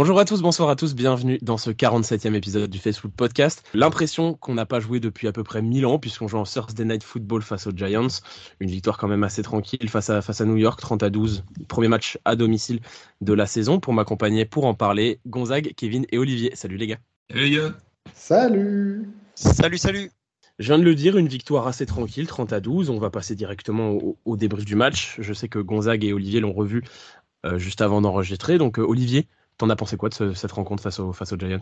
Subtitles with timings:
[0.00, 3.62] Bonjour à tous, bonsoir à tous, bienvenue dans ce 47e épisode du Facebook Podcast.
[3.74, 6.86] L'impression qu'on n'a pas joué depuis à peu près 1000 ans puisqu'on joue en Thursday
[6.86, 8.06] Night Football face aux Giants.
[8.60, 11.44] Une victoire quand même assez tranquille face à, face à New York, 30 à 12.
[11.68, 12.80] Premier match à domicile
[13.20, 13.78] de la saison.
[13.78, 16.50] Pour m'accompagner, pour en parler, Gonzague, Kevin et Olivier.
[16.54, 16.98] Salut les gars.
[17.28, 17.74] Salut les gars.
[18.14, 19.10] Salut.
[19.34, 20.10] Salut, salut.
[20.58, 22.88] Je viens de le dire, une victoire assez tranquille, 30 à 12.
[22.88, 25.16] On va passer directement au, débrief du match.
[25.18, 26.84] Je sais que Gonzague et Olivier l'ont revu
[27.44, 28.56] euh, juste avant d'enregistrer.
[28.56, 29.26] Donc euh, Olivier,
[29.60, 31.60] T'en as pensé quoi de cette rencontre face, aux Giants?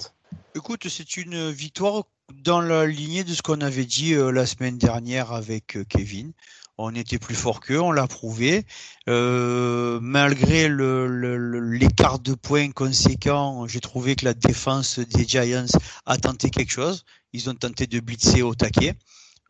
[0.54, 4.78] Écoute, c'est une victoire dans la lignée de ce qu'on avait dit euh, la semaine
[4.78, 6.30] dernière avec euh, Kevin.
[6.78, 8.64] On était plus fort qu'eux, on l'a prouvé.
[9.08, 15.66] Euh, malgré l'écart de points conséquent, j'ai trouvé que la défense des Giants
[16.06, 17.04] a tenté quelque chose.
[17.32, 18.94] Ils ont tenté de blitzer au taquet.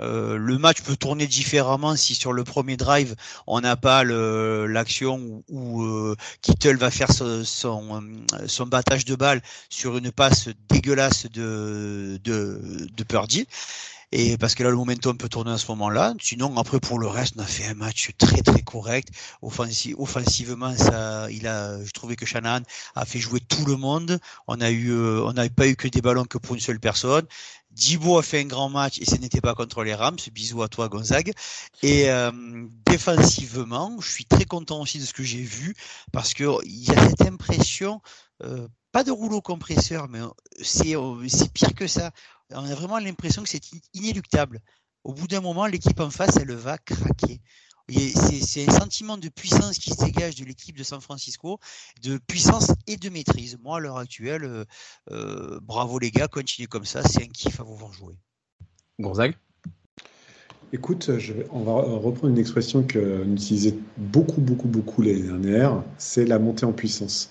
[0.00, 3.16] Euh, le match peut tourner différemment si sur le premier drive
[3.48, 9.96] on n'a pas l'action où, euh, Kittle va faire son, son, battage de balle sur
[9.96, 13.46] une passe dégueulasse de, de, de Purdy.
[14.10, 16.14] Et parce que là, le momentum peut tourner à ce moment-là.
[16.20, 19.08] Sinon, après, pour le reste, on a fait un match très, très correct.
[19.42, 22.62] offensivement, ça, il a, je trouvais que Shanahan
[22.94, 24.18] a fait jouer tout le monde.
[24.46, 26.80] On a eu, euh, on n'avait pas eu que des ballons que pour une seule
[26.80, 27.26] personne.
[27.70, 30.16] Dibo a fait un grand match et ce n'était pas contre les Rams.
[30.32, 31.32] Bisous à toi, Gonzague.
[31.82, 32.32] Et euh,
[32.86, 35.76] défensivement, je suis très content aussi de ce que j'ai vu
[36.12, 38.00] parce qu'il y a cette impression,
[38.42, 40.20] euh, pas de rouleau compresseur, mais
[40.62, 40.96] c'est
[41.52, 42.10] pire que ça.
[42.54, 43.62] On a vraiment l'impression que c'est
[43.94, 44.60] inéluctable.
[45.04, 47.40] Au bout d'un moment, l'équipe en face, elle va craquer.
[47.88, 51.58] C'est un sentiment de puissance qui se dégage de l'équipe de San Francisco,
[52.02, 53.58] de puissance et de maîtrise.
[53.62, 54.64] Moi, à l'heure actuelle, euh,
[55.10, 58.18] euh, bravo les gars, continuez comme ça, c'est un kiff à vous voir jouer.
[59.00, 59.36] Gonzague?
[60.74, 61.10] Écoute,
[61.50, 66.38] on va reprendre une expression que nous utilisait beaucoup, beaucoup, beaucoup l'année dernière, c'est la
[66.38, 67.30] montée en puissance.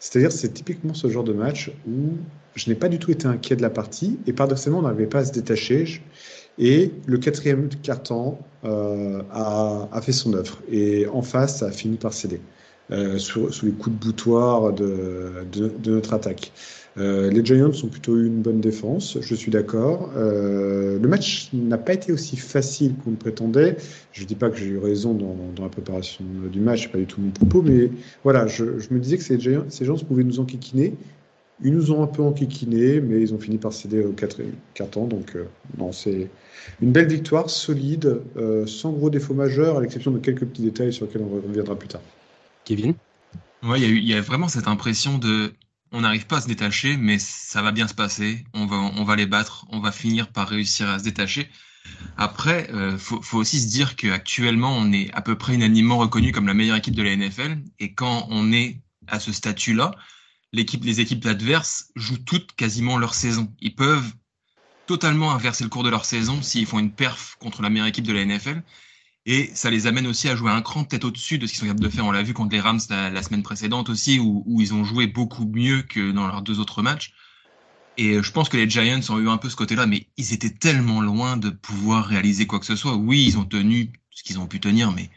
[0.00, 2.16] C'est-à-dire, c'est typiquement ce genre de match où
[2.54, 5.20] je n'ai pas du tout été inquiet de la partie et paradoxalement, on n'arrivait pas
[5.20, 6.02] à se détacher.
[6.58, 10.58] Et le quatrième carton euh, a, fait son œuvre.
[10.70, 12.40] Et en face, ça a fini par céder
[12.90, 15.46] euh, sous, sous, les coups de boutoir de
[15.86, 16.52] notre attaque.
[16.98, 20.10] Euh, les Giants ont plutôt eu une bonne défense, je suis d'accord.
[20.16, 23.76] Euh, le match n'a pas été aussi facile qu'on le prétendait.
[24.12, 26.98] Je ne dis pas que j'ai eu raison dans, dans, la préparation du match, pas
[26.98, 27.90] du tout mon propos, mais
[28.24, 30.94] voilà, je, je me disais que ces Giants, ces gens pouvaient nous enquiquiner.
[31.62, 35.06] Ils nous ont un peu enquiquinés, mais ils ont fini par céder au quatrième carton.
[35.06, 35.44] Donc, euh,
[35.76, 36.30] non, c'est
[36.80, 40.92] une belle victoire, solide, euh, sans gros défauts majeurs, à l'exception de quelques petits détails
[40.92, 42.00] sur lesquels on reviendra plus tard.
[42.64, 42.94] Kevin?
[43.64, 45.52] Ouais, il y, y, a vraiment cette impression de.
[45.92, 48.44] On n'arrive pas à se détacher, mais ça va bien se passer.
[48.52, 49.66] On va, on va les battre.
[49.70, 51.48] On va finir par réussir à se détacher.
[52.16, 56.32] Après, euh, faut, faut, aussi se dire qu'actuellement, on est à peu près unanimement reconnu
[56.32, 57.58] comme la meilleure équipe de la NFL.
[57.78, 59.92] Et quand on est à ce statut-là,
[60.52, 63.52] l'équipe, les équipes adverses jouent toutes quasiment leur saison.
[63.60, 64.12] Ils peuvent
[64.86, 68.06] totalement inverser le cours de leur saison s'ils font une perf contre la meilleure équipe
[68.06, 68.62] de la NFL.
[69.30, 71.66] Et ça les amène aussi à jouer un cran peut-être au-dessus de ce qu'ils sont
[71.66, 72.06] capables de faire.
[72.06, 75.44] On l'a vu contre les Rams la, semaine précédente aussi, où, ils ont joué beaucoup
[75.44, 77.12] mieux que dans leurs deux autres matchs.
[77.98, 80.48] Et je pense que les Giants ont eu un peu ce côté-là, mais ils étaient
[80.48, 82.96] tellement loin de pouvoir réaliser quoi que ce soit.
[82.96, 85.10] Oui, ils ont tenu ce qu'ils ont pu tenir, mais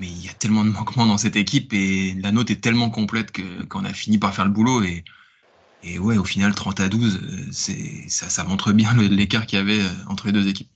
[0.00, 3.32] il y a tellement de manquements dans cette équipe et la note est tellement complète
[3.32, 7.20] que qu'on a fini par faire le boulot et ouais au final 30 à 12
[7.22, 10.70] euh, ça montre bien l'écart qu'il y avait euh, entre les deux équipes.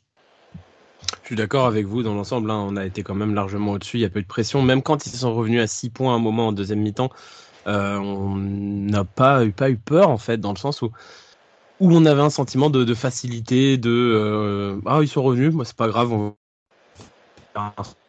[1.23, 2.51] Je suis d'accord avec vous dans l'ensemble.
[2.51, 3.99] Hein, on a été quand même largement au-dessus.
[3.99, 4.63] Il n'y a pas eu de pression.
[4.63, 7.11] Même quand ils sont revenus à 6 points à un moment en deuxième mi-temps,
[7.67, 10.93] euh, on n'a pas, eu peur en fait, dans le sens où
[11.79, 15.77] où on avait un sentiment de, facilité, de euh, ah ils sont revenus, moi c'est
[15.77, 16.35] pas grave, on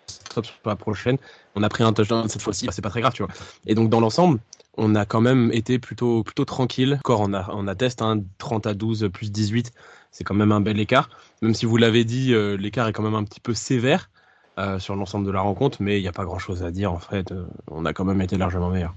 [0.08, 1.18] stop sur la prochaine.
[1.56, 3.34] On a pris un touchdown cette fois-ci, c'est pas très grave, tu vois.
[3.66, 4.40] Et donc dans l'ensemble,
[4.78, 6.96] on a quand même été plutôt tranquille.
[7.00, 9.74] Encore on atteste hein, 30 à 12 plus 18,
[10.12, 11.10] c'est quand même un bel écart.
[11.42, 14.10] Même si vous l'avez dit, euh, l'écart est quand même un petit peu sévère
[14.58, 17.00] euh, sur l'ensemble de la rencontre, mais il n'y a pas grand-chose à dire en
[17.00, 17.32] fait.
[17.32, 18.94] Euh, on a quand même été largement meilleur.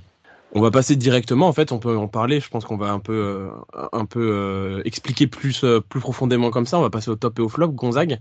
[0.53, 2.41] On va passer directement, en fait, on peut en parler.
[2.41, 6.77] Je pense qu'on va un peu, expliquer plus, plus profondément comme ça.
[6.77, 7.69] On va passer au top et au flop.
[7.69, 8.19] Gonzague,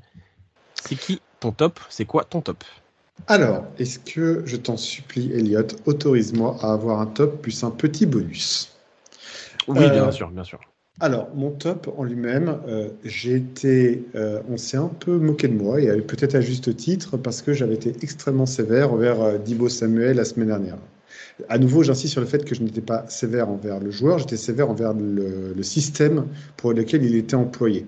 [0.75, 1.79] c'est qui ton top?
[1.89, 2.63] C'est quoi ton top?
[3.27, 8.05] Alors, est-ce que je t'en supplie, Elliot, autorise-moi à avoir un top plus un petit
[8.05, 8.75] bonus?
[9.67, 10.59] Oui, euh, bien sûr, bien sûr.
[10.99, 15.53] Alors, mon top en lui-même, euh, j'ai été, euh, on s'est un peu moqué de
[15.53, 20.17] moi, et peut-être à juste titre, parce que j'avais été extrêmement sévère envers Dibo Samuel
[20.17, 20.77] la semaine dernière.
[21.47, 24.35] À nouveau, j'insiste sur le fait que je n'étais pas sévère envers le joueur, j'étais
[24.35, 26.25] sévère envers le, le, système
[26.57, 27.85] pour lequel il était employé.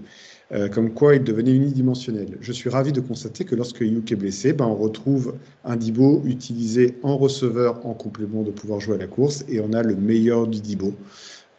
[0.53, 2.37] Euh, comme quoi il devenait unidimensionnel.
[2.41, 6.21] Je suis ravi de constater que lorsque Yuk est blessé, ben, on retrouve un Dibo
[6.25, 9.95] utilisé en receveur en complément de pouvoir jouer à la course et on a le
[9.95, 10.93] meilleur du Dibo.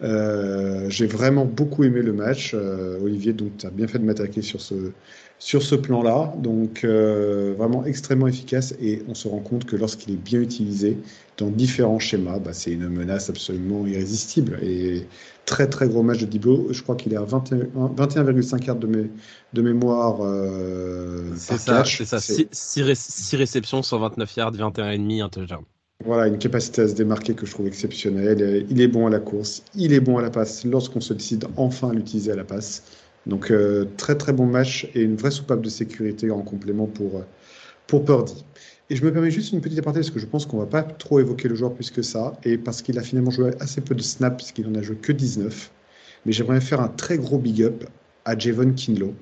[0.02, 2.52] Euh, j'ai vraiment beaucoup aimé le match.
[2.54, 4.74] Euh, Olivier, donc tu as bien fait de m'attaquer sur ce,
[5.38, 6.34] sur ce plan-là.
[6.38, 10.98] Donc euh, vraiment extrêmement efficace et on se rend compte que lorsqu'il est bien utilisé
[11.38, 14.58] dans différents schémas, bah, c'est une menace absolument irrésistible.
[14.62, 15.06] Et
[15.46, 16.68] très très gros match de Diblo.
[16.72, 19.08] Je crois qu'il est à 21,5 yards de,
[19.52, 20.18] de mémoire.
[21.36, 22.18] c'est ça, c'est ça.
[22.20, 25.64] 6 réceptions, 129 yards, 21,5 un touchdown.
[26.04, 28.66] Voilà, une capacité à se démarquer que je trouve exceptionnelle.
[28.70, 31.44] Il est bon à la course, il est bon à la passe lorsqu'on se décide
[31.56, 32.82] enfin à l'utiliser à la passe.
[33.26, 37.18] Donc euh, très très bon match et une vraie soupape de sécurité en complément pour,
[37.18, 37.22] euh,
[37.86, 38.44] pour Purdy.
[38.90, 40.82] Et je me permets juste une petite aparté parce que je pense qu'on va pas
[40.82, 43.94] trop évoquer le joueur plus que ça et parce qu'il a finalement joué assez peu
[43.94, 45.70] de snaps puisqu'il en a joué que 19.
[46.26, 47.84] Mais j'aimerais faire un très gros big up
[48.24, 49.14] à Javon Kinlow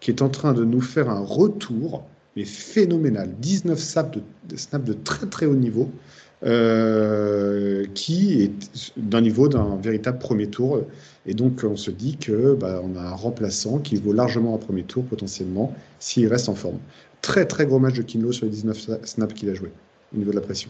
[0.00, 2.04] qui est en train de nous faire un retour
[2.36, 3.30] mais phénoménal.
[3.38, 5.90] 19 snaps de, snaps de très très haut niveau.
[6.44, 8.52] Euh, qui est
[8.98, 10.82] d'un niveau d'un véritable premier tour.
[11.24, 14.58] Et donc, on se dit que bah, on a un remplaçant qui vaut largement un
[14.58, 16.78] premier tour potentiellement s'il reste en forme.
[17.22, 19.72] Très très gros match de Kinlo sur les 19 snaps qu'il a joué
[20.14, 20.68] au niveau de la pression.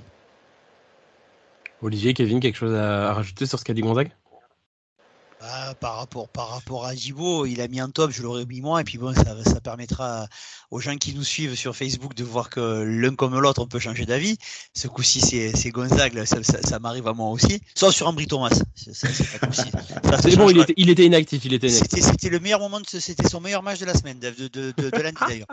[1.83, 4.13] Olivier, Kevin, quelque chose à rajouter sur ce qu'a dit Gonzague?
[5.47, 8.61] Ah, par rapport par rapport à Jibo, il a mis un top, je l'aurais mis
[8.61, 10.27] moi, et puis bon, ça, ça permettra
[10.71, 13.79] aux gens qui nous suivent sur Facebook de voir que l'un comme l'autre, on peut
[13.79, 14.39] changer d'avis.
[14.75, 17.61] Ce coup-ci, c'est Gonzague, ça, ça, ça m'arrive à moi aussi.
[17.75, 18.59] Sauf sur Ambry Thomas.
[20.23, 22.05] C'est bon, il était, il était inactif, il était inactif.
[22.05, 25.03] C'était le meilleur moment, c'était son meilleur match de la semaine, de, de, de, de
[25.03, 25.47] l'année d'ailleurs.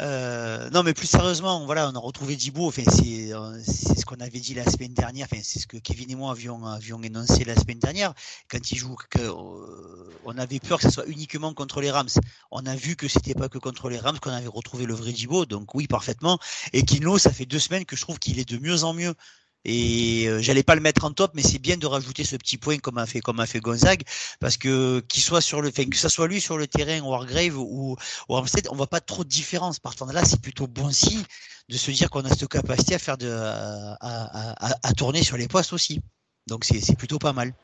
[0.00, 2.66] Euh, non, mais plus sérieusement, voilà, on a retrouvé Djibo.
[2.68, 5.28] Enfin, euh, c'est ce qu'on avait dit la semaine dernière.
[5.30, 8.14] Enfin, c'est ce que Kevin et moi avions, avions énoncé la semaine dernière.
[8.48, 12.08] Quand il joue, que, euh, on avait peur que ce soit uniquement contre les Rams.
[12.50, 15.12] On a vu que c'était pas que contre les Rams qu'on avait retrouvé le vrai
[15.14, 15.44] Djibo.
[15.44, 16.38] Donc oui, parfaitement.
[16.72, 19.14] Et Kino, ça fait deux semaines que je trouve qu'il est de mieux en mieux.
[19.64, 22.56] Et euh, j'allais pas le mettre en top, mais c'est bien de rajouter ce petit
[22.56, 24.02] point comme a fait comme a fait Gonzague,
[24.40, 27.10] parce que qu'il soit sur le, enfin, que ça soit lui sur le terrain ou
[27.10, 27.96] Wargrave ou,
[28.28, 29.78] ou Armstead, on voit pas trop de différence.
[29.78, 31.22] Partant de là, c'est plutôt bon signe
[31.68, 35.36] de se dire qu'on a cette capacité à faire de, à, à, à, tourner sur
[35.36, 36.00] les postes aussi.
[36.48, 37.54] Donc c'est plutôt pas mal.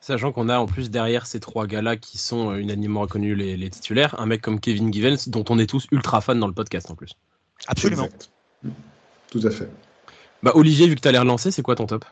[0.00, 3.56] Sachant qu'on a en plus derrière ces trois gars-là qui sont euh, unanimement reconnus les,
[3.56, 6.52] les, titulaires, un mec comme Kevin Givens dont on est tous ultra fans dans le
[6.52, 7.14] podcast en plus.
[7.66, 8.08] Absolument.
[9.30, 9.68] Tout à fait.
[10.42, 12.04] Bah, Olivier, vu que tu as l'air lancé, c'est quoi ton top?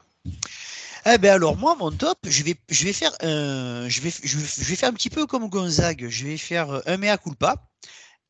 [1.08, 6.08] Eh ben alors moi mon top, je vais faire euh, un petit peu comme Gonzague,
[6.08, 7.54] je vais faire un mea culpa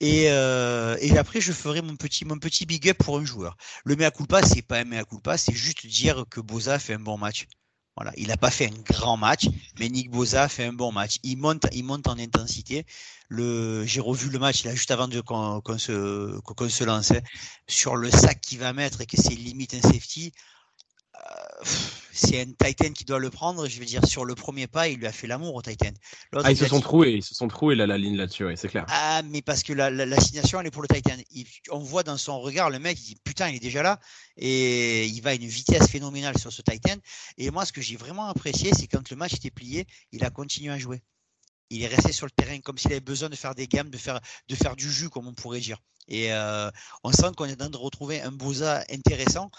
[0.00, 3.56] et euh, et après je ferai mon petit mon big up pour un joueur.
[3.86, 6.98] Le mea culpa c'est pas un mea culpa, c'est juste dire que Boza fait un
[6.98, 7.46] bon match.
[7.96, 9.46] Voilà, il n'a pas fait un grand match,
[9.78, 11.18] mais Nick Boza fait un bon match.
[11.22, 12.84] Il monte, il monte en intensité.
[13.28, 17.22] Le, j'ai revu le match là juste avant de qu'on, se, qu'on se lançait
[17.66, 20.32] sur le sac qu'il va mettre et que c'est limite un safety.
[21.14, 21.64] Euh,
[22.16, 24.98] c'est un Titan qui doit le prendre, je veux dire, sur le premier pas, il
[24.98, 25.90] lui a fait l'amour au Titan.
[26.32, 28.86] Ah, ils se sont troués, ils se sont troués là, la ligne là-dessus, c'est clair.
[28.88, 31.16] Ah, mais parce que l'assignation, la, elle est pour le Titan.
[31.70, 34.00] on voit dans son regard, le mec, il dit, putain, il est déjà là,
[34.36, 36.96] et il va à une vitesse phénoménale sur ce Titan.
[37.38, 40.30] Et moi, ce que j'ai vraiment apprécié, c'est quand le match était plié, il a
[40.30, 41.02] continué à jouer.
[41.68, 43.98] Il est resté sur le terrain comme s'il avait besoin de faire des gammes, de
[43.98, 45.78] faire, de faire du jus, comme on pourrait dire.
[46.08, 46.70] Et euh,
[47.02, 49.50] on sent qu'on est en train de retrouver un Boza intéressant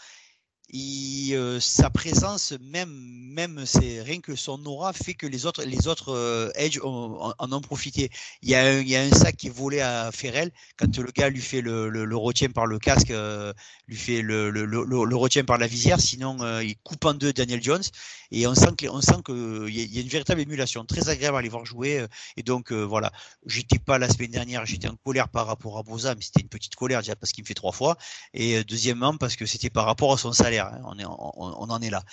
[0.69, 5.63] il, euh, sa présence, même, même c'est rien que son aura fait que les autres,
[5.63, 8.09] les autres euh, Edge en, ont profité.
[8.41, 10.51] Il y, a un, il y a un sac qui est volé à Ferrell.
[10.77, 13.53] Quand le gars lui fait le, le, le retien par le casque, euh,
[13.87, 17.31] lui fait le, le, le, retien par la visière, sinon euh, il coupe en deux
[17.31, 17.83] Daniel Jones.
[18.31, 21.37] Et on sent que, on sent que il y, a une véritable émulation, très agréable
[21.37, 22.05] à les voir jouer.
[22.35, 23.13] Et donc voilà,
[23.45, 26.49] j'étais pas la semaine dernière, j'étais en colère par rapport à Boza, mais c'était une
[26.49, 27.97] petite colère déjà parce qu'il me fait trois fois.
[28.33, 30.81] Et deuxièmement parce que c'était par rapport à son salaire Hein.
[30.85, 32.03] On, en est là.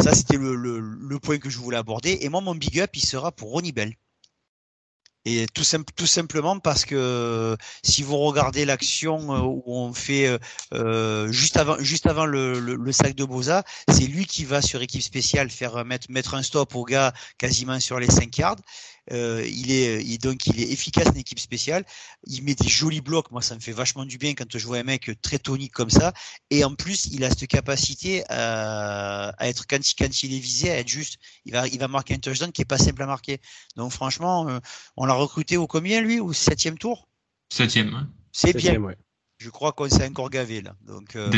[0.00, 2.18] Ça, c'était le, point que je voulais aborder.
[2.22, 3.94] Et moi, mon big up, il sera pour Ronnie Bell.
[5.26, 5.64] Et tout,
[5.96, 10.38] tout simplement parce que si vous regardez l'action euh, où on fait euh,
[10.72, 15.02] euh, juste avant, juste avant le, sac de Boza, c'est lui qui va sur équipe
[15.02, 18.56] spéciale faire mettre, mettre un stop au gars quasiment sur les 5 yards.
[19.12, 21.84] Euh, il est il, donc il est efficace en équipe spéciale.
[22.26, 23.30] Il met des jolis blocs.
[23.30, 25.90] Moi, ça me fait vachement du bien quand je vois un mec très tonique comme
[25.90, 26.12] ça.
[26.50, 30.70] Et en plus, il a cette capacité à, à être quand, quand il est visé,
[30.70, 31.18] à être juste.
[31.44, 33.38] Il va il va marquer un touchdown qui est pas simple à marquer.
[33.76, 34.58] Donc franchement, euh,
[34.96, 37.08] on l'a recruté au combien lui Au septième tour?
[37.50, 37.90] Septième.
[38.32, 38.94] C'est bien.
[39.38, 40.76] Je crois qu'on s'est encore gavé là.
[40.86, 41.30] Donc euh,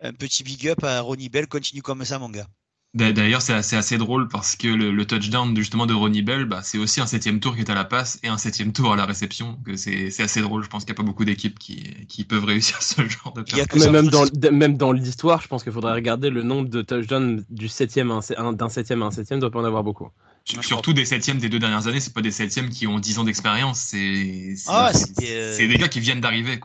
[0.00, 1.46] un petit big up à Ronnie Bell.
[1.48, 2.46] Continue comme ça, mon gars.
[2.92, 6.76] D'ailleurs, c'est assez, assez, drôle parce que le, touchdown justement de Ronnie Bell, bah, c'est
[6.76, 9.06] aussi un septième tour qui est à la passe et un septième tour à la
[9.06, 9.60] réception.
[9.76, 10.64] C'est assez drôle.
[10.64, 13.44] Je pense qu'il n'y a pas beaucoup d'équipes qui, qui, peuvent réussir ce genre de
[13.76, 17.44] Mais même dans, même dans l'histoire, je pense qu'il faudrait regarder le nombre de touchdowns
[17.48, 20.08] du septième d'un septième à un septième, doit pas en avoir beaucoup.
[20.44, 23.24] Surtout des septièmes des deux dernières années, c'est pas des septièmes qui ont 10 ans
[23.24, 24.90] d'expérience, c'est ah,
[25.22, 26.58] euh, des gars qui viennent d'arriver.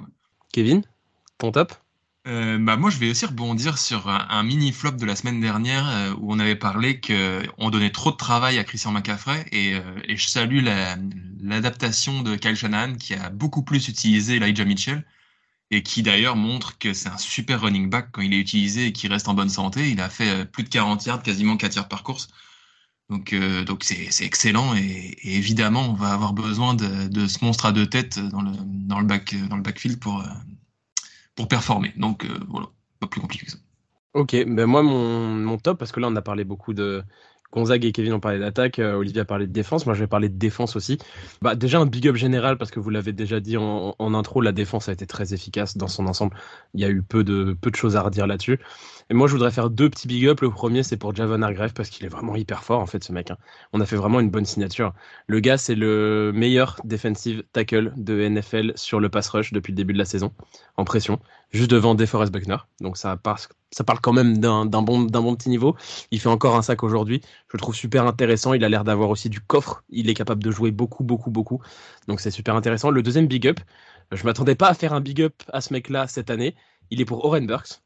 [0.51, 0.81] Kevin,
[1.37, 1.73] ton top?
[2.27, 5.87] Euh, bah moi, je vais aussi rebondir sur un, mini flop de la semaine dernière
[5.87, 9.81] euh, où on avait parlé qu'on donnait trop de travail à Christian McCaffrey et, euh,
[10.09, 10.65] je salue
[11.41, 15.05] l'adaptation de Kyle Shanahan qui a beaucoup plus utilisé Elijah Mitchell
[15.69, 18.91] et qui d'ailleurs montre que c'est un super running back quand il est utilisé et
[18.91, 19.91] qu'il reste en bonne santé.
[19.91, 22.29] Il a fait plus de 40 yards, quasiment 4 yards par course.
[23.09, 23.35] Donc
[23.83, 28.99] c'est excellent et, évidemment on va avoir besoin de, ce monstre à deux têtes dans
[28.99, 30.23] le backfield pour
[31.35, 31.93] pour performer.
[31.97, 32.67] Donc euh, voilà,
[32.99, 33.57] pas plus compliqué que ça.
[34.13, 37.03] Ok, ben moi mon, mon, top, parce que là on a parlé beaucoup de
[37.55, 40.07] Gonzague et Kevin ont parlé d'attaque, euh, Olivier a parlé de défense, moi je vais
[40.07, 40.97] parler de défense aussi.
[41.41, 44.51] Bah, déjà un big up général, parce que vous l'avez déjà dit en, intro, la
[44.51, 46.35] défense a été très efficace dans son ensemble.
[46.73, 48.59] Il y a eu peu de, peu de choses à redire là-dessus.
[49.09, 50.41] Et moi, je voudrais faire deux petits big up.
[50.41, 53.11] Le premier, c'est pour Javon Hargrave parce qu'il est vraiment hyper fort, en fait, ce
[53.11, 53.31] mec.
[53.31, 53.37] Hein.
[53.71, 54.93] On a fait vraiment une bonne signature.
[55.27, 59.77] Le gars, c'est le meilleur defensive tackle de NFL sur le pass rush depuis le
[59.77, 60.33] début de la saison,
[60.75, 61.19] en pression,
[61.55, 62.57] juste devant DeForest Buckner.
[62.81, 65.75] Donc, ça, parle quand même d'un bon, petit niveau.
[66.11, 67.21] Il fait encore un sac aujourd'hui.
[67.49, 68.53] Je le trouve super intéressant.
[68.53, 69.83] Il a l'air d'avoir aussi du coffre.
[69.89, 71.61] Il est capable de jouer beaucoup, beaucoup, beaucoup.
[72.07, 72.91] Donc, c'est super intéressant.
[72.91, 73.59] Le deuxième big up,
[74.11, 76.55] je m'attendais pas à faire un big up à ce mec-là cette année.
[76.91, 77.81] Il est pour Oren Burks.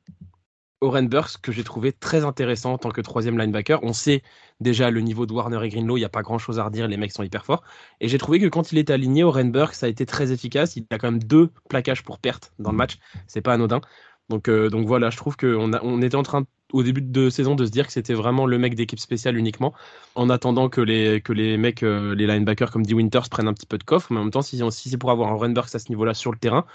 [0.81, 3.83] Oren Burks que j'ai trouvé très intéressant en tant que troisième linebacker.
[3.83, 4.23] On sait
[4.59, 6.87] déjà le niveau de Warner et Greenlow, il n'y a pas grand chose à redire,
[6.87, 7.63] les mecs sont hyper forts.
[7.99, 10.75] Et j'ai trouvé que quand il est aligné, Oren Burks ça a été très efficace.
[10.75, 13.81] Il a quand même deux plaquages pour perte dans le match, c'est pas anodin.
[14.29, 17.65] Donc, euh, voilà, je trouve qu'on on était en train au début de saison de
[17.65, 19.73] se dire que c'était vraiment le mec d'équipe spéciale uniquement,
[20.13, 22.93] en attendant que les, que les mecs, euh, les linebackers comme D.
[22.93, 24.11] Winters prennent un petit peu de coffre.
[24.11, 26.13] Mais en même temps, si, si c'est pour avoir un Oren Burks à ce niveau-là
[26.13, 26.65] sur le terrain,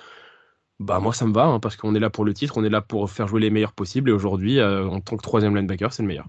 [0.81, 2.71] bah moi ça me va hein, parce qu'on est là pour le titre, on est
[2.71, 5.93] là pour faire jouer les meilleurs possibles et aujourd'hui euh, en tant que troisième linebacker
[5.93, 6.26] c'est le meilleur.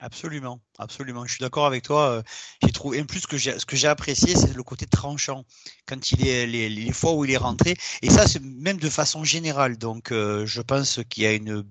[0.00, 1.26] Absolument, absolument.
[1.26, 2.10] Je suis d'accord avec toi.
[2.10, 2.22] Euh,
[2.62, 5.44] j'ai trouvé, en plus, que ce que j'ai apprécié, c'est le côté tranchant
[5.86, 7.76] quand il est les, les, fois où il est rentré.
[8.02, 9.76] Et ça, c'est même de façon générale.
[9.76, 11.64] Donc, euh, je pense qu'il y a une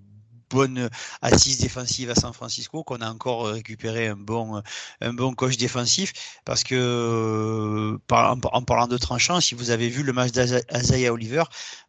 [0.49, 0.89] bonne
[1.21, 4.61] assise défensive à San Francisco, qu'on a encore récupéré un bon,
[5.01, 6.13] un bon coach défensif,
[6.45, 11.43] parce que en, parlant de tranchant, si vous avez vu le match d'Azaya Oliver,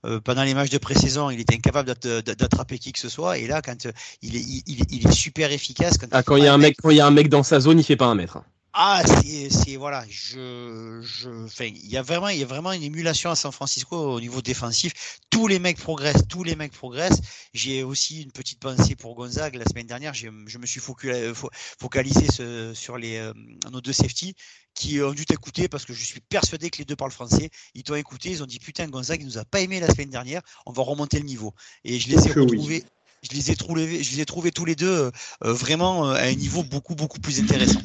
[0.04, 3.46] euh, pendant les matchs de pré-saison, il était incapable d'attraper qui que ce soit, et
[3.46, 3.88] là, quand
[4.22, 5.98] il est, il, est super efficace.
[5.98, 7.42] Quand, ah, quand il y a un mec, quand il y a un mec dans
[7.42, 8.38] sa zone, il fait pas un mètre.
[8.80, 13.28] Ah, c'est voilà, je, je, il y a vraiment, il y a vraiment une émulation
[13.28, 15.18] à San Francisco au niveau défensif.
[15.30, 17.20] Tous les mecs progressent, tous les mecs progressent.
[17.52, 19.56] J'ai aussi une petite pensée pour Gonzague.
[19.56, 22.26] La semaine dernière, je me suis focalisé
[22.72, 23.32] sur les euh,
[23.72, 24.36] nos deux safety
[24.74, 27.50] qui ont dû t'écouter parce que je suis persuadé que les deux parlent français.
[27.74, 30.10] Ils t'ont écouté, ils ont dit putain Gonzague, il nous a pas aimé la semaine
[30.10, 30.40] dernière.
[30.66, 31.52] On va remonter le niveau.
[31.82, 32.84] Et je les ai retrouvés.
[33.24, 35.10] Je les ai trouvés, je les ai trouvés tous les deux euh,
[35.42, 37.80] euh, vraiment à un niveau beaucoup beaucoup plus intéressant.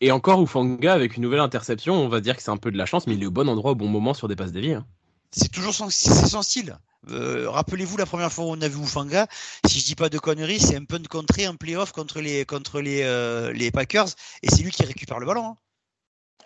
[0.00, 2.78] Et encore Ufanga avec une nouvelle interception, on va dire que c'est un peu de
[2.78, 4.74] la chance, mais il est au bon endroit au bon moment sur des passes déviées.
[4.74, 4.86] Hein.
[5.30, 6.76] C'est toujours son, son style.
[7.10, 9.26] Euh, rappelez-vous la première fois où on a vu Ufanga,
[9.66, 12.44] si je dis pas de conneries, c'est un peu de contrée en playoff contre les
[12.44, 14.08] contre les, euh, les Packers
[14.42, 15.46] et c'est lui qui récupère le ballon.
[15.46, 15.56] Hein.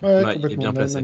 [0.02, 0.99] Ouais, il, est bien placé,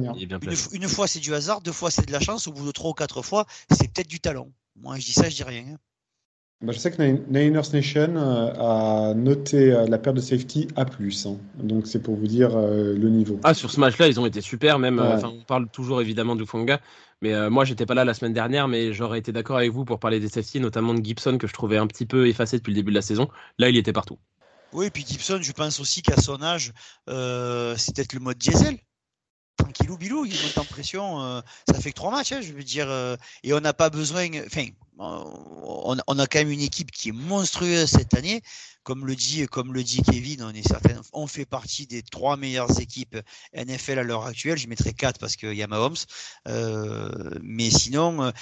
[0.72, 2.90] Une, fois c'est du hasard, deux fois c'est de la chance, au bout de trois
[2.90, 4.48] ou quatre fois c'est peut-être du talent.
[4.76, 5.64] Moi je dis ça, je dis rien.
[5.68, 5.78] Hein.
[6.62, 10.82] Bah, je sais que Niners Nation euh, a noté euh, la perte de safety A+.
[10.82, 11.36] Hein.
[11.54, 13.40] Donc c'est pour vous dire euh, le niveau.
[13.44, 14.78] Ah, sur ce match-là, ils ont été super.
[14.78, 16.80] Même, on parle toujours évidemment de Fonga.
[17.22, 20.00] Mais moi, j'étais pas là la semaine dernière, mais j'aurais été d'accord avec vous pour
[20.00, 22.76] parler des safety, notamment de Gibson, que je trouvais un petit peu effacé depuis le
[22.76, 23.28] début de la saison.
[23.58, 24.18] Là, il était partout.
[24.72, 26.72] Oui, et puis Gibson, je pense aussi qu'à son âge,
[27.06, 28.78] c'est peut-être le mode diesel
[29.62, 31.22] tranquillou bilou, il monte en pression.
[31.22, 32.88] Euh, ça fait que trois matchs, hein, je veux dire.
[32.88, 34.28] Euh, et on n'a pas besoin.
[34.46, 34.66] Enfin,
[34.98, 38.42] on, a quand même une équipe qui est monstrueuse cette année.
[38.82, 42.36] Comme le dit, comme le dit Kevin, on est certain, on fait partie des trois
[42.36, 43.16] meilleures équipes
[43.54, 44.56] NFL à l'heure actuelle.
[44.58, 45.96] Je mettrais quatre parce qu'il y a Mahomes.
[46.48, 48.32] Euh, mais sinon,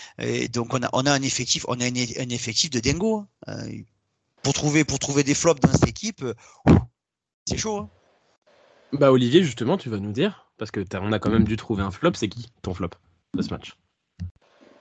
[0.52, 1.94] donc on a, on a un effectif, on a un,
[2.30, 3.26] effectif de dingo.
[3.46, 3.66] Hein.
[4.42, 6.24] pour trouver, pour trouver des flops dans cette équipe,
[7.46, 7.78] c'est chaud.
[7.78, 7.90] Hein.
[8.92, 11.82] Bah Olivier, justement, tu vas nous dire parce que on a quand même dû trouver
[11.82, 12.12] un flop.
[12.14, 12.90] C'est qui ton flop
[13.34, 13.74] de ce match?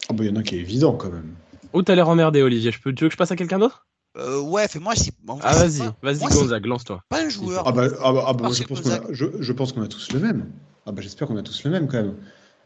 [0.10, 1.36] Ah bah il y en a qui est évident quand même.
[1.74, 3.86] Où t'as l'air emmerdé, Olivier je peux, Tu veux que je passe à quelqu'un d'autre?
[4.18, 5.12] Euh, ouais, fais-moi si.
[5.44, 7.04] ah, vas-y, vas-y, Gonzague, lance-toi.
[7.10, 7.64] Pas un joueur.
[7.68, 10.12] Ah, bah, ah, bah, ah bah je, pense qu'on a, je, pense qu'on a tous
[10.12, 10.48] le même.
[10.86, 12.16] Ah, bah, j'espère qu'on a tous le même quand même.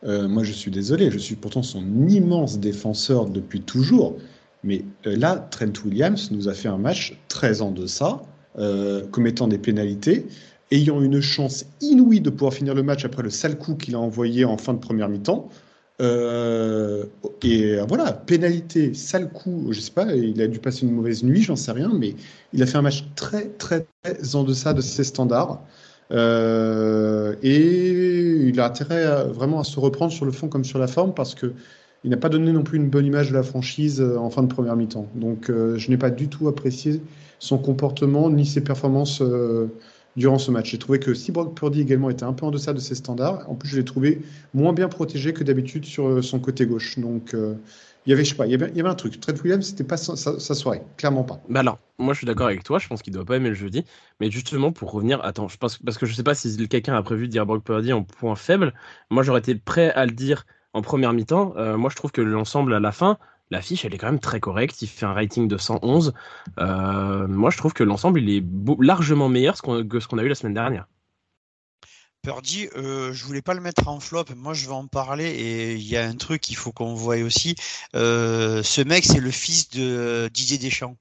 [0.04, 4.18] Euh, moi, je suis désolé, je suis pourtant son immense défenseur depuis toujours.
[4.64, 8.22] Mais euh, là, Trent Williams nous a fait un match très en deçà
[9.12, 10.28] commettant des pénalités,
[10.72, 14.00] ayant une chance inouïe de pouvoir finir le match après le sale coup qu'il a
[14.00, 15.50] envoyé en fin de première mi-temps.
[16.02, 17.06] Euh,
[17.44, 21.44] et voilà, pénalité, sale coup, je sais pas, il a dû passer une mauvaise nuit,
[21.44, 22.16] j'en sais rien, mais
[22.54, 25.62] il a fait un match très, très, très en deçà de ses standards.
[26.12, 30.88] Euh, et il a intérêt vraiment à se reprendre sur le fond comme sur la
[30.88, 31.54] forme parce que
[32.04, 34.42] il n'a pas donné non plus une bonne image de la franchise euh, en fin
[34.42, 35.08] de première mi-temps.
[35.16, 37.02] Donc je n'ai pas du tout apprécié
[37.40, 39.22] son comportement ni ses performances
[40.16, 40.72] durant ce match.
[40.72, 43.50] J'ai trouvé que si Brock Purdy également était un peu en deçà de ses standards,
[43.50, 44.22] en plus je l'ai trouvé
[44.54, 47.00] moins bien protégé que d'habitude sur euh, son côté gauche.
[47.00, 47.56] Donc euh,
[48.06, 49.20] il y avait, je sais pas, il y avait, un truc.
[49.20, 51.40] Trent Williams, c'était pas sa, soirée, clairement pas.
[51.50, 53.56] Bah alors, moi je suis d'accord avec toi, je pense qu'il doit pas aimer le
[53.56, 53.86] jeudi.
[54.20, 57.04] Mais justement, pour revenir, attends, je pense, parce que je sais pas si quelqu'un a
[57.04, 58.74] prévu de dire Brock Purdy en point faible.
[59.12, 61.54] Moi j'aurais été prêt à le dire en première mi-temps.
[61.58, 63.20] Euh, moi je trouve que l'ensemble à la fin,
[63.52, 64.82] l'affiche, elle est quand même très correcte.
[64.82, 66.14] Il fait un rating de 111.
[66.60, 68.44] Euh, moi, je trouve que l'ensemble, il est
[68.80, 70.88] largement meilleur que ce qu'on a eu la semaine dernière.
[72.24, 74.26] Purdy, euh, je voulais pas le mettre en flop.
[74.36, 77.18] Moi, je vais en parler et il y a un truc qu'il faut qu'on voie
[77.18, 77.56] aussi.
[77.96, 80.96] Euh, ce mec, c'est le fils de Didier Deschamps.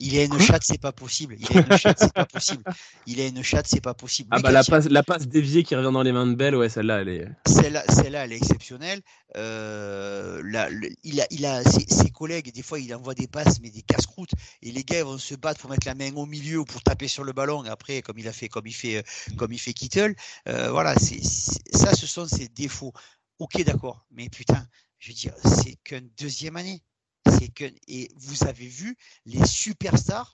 [0.00, 1.36] Il a une chatte, c'est pas possible.
[1.40, 2.62] Il a une chatte, c'est pas possible.
[3.06, 4.28] Il a une chatte, c'est pas possible.
[4.32, 6.68] Ah bah la passe, la passe déviée qui revient dans les mains de Belle, ouais,
[6.68, 7.28] celle-là, elle est.
[7.46, 9.00] Celle-là, celle-là, elle est exceptionnelle.
[9.36, 10.68] Euh, là,
[11.02, 12.52] il a, il a ses, collègues.
[12.52, 14.30] Des fois, il envoie des passes, mais des casse-croûtes.
[14.62, 16.80] Et les gars, ils vont se battre pour mettre la main au milieu ou pour
[16.82, 17.64] taper sur le ballon.
[17.64, 19.04] Après, comme il a fait, comme il fait,
[19.36, 20.14] comme il fait Kittle.
[20.48, 22.92] Euh, voilà, c'est, ça, ce sont ses défauts.
[23.40, 24.06] Ok, d'accord.
[24.12, 24.64] Mais putain,
[24.98, 26.82] je veux dire, c'est qu'une deuxième année
[27.88, 30.32] et vous avez vu les superstars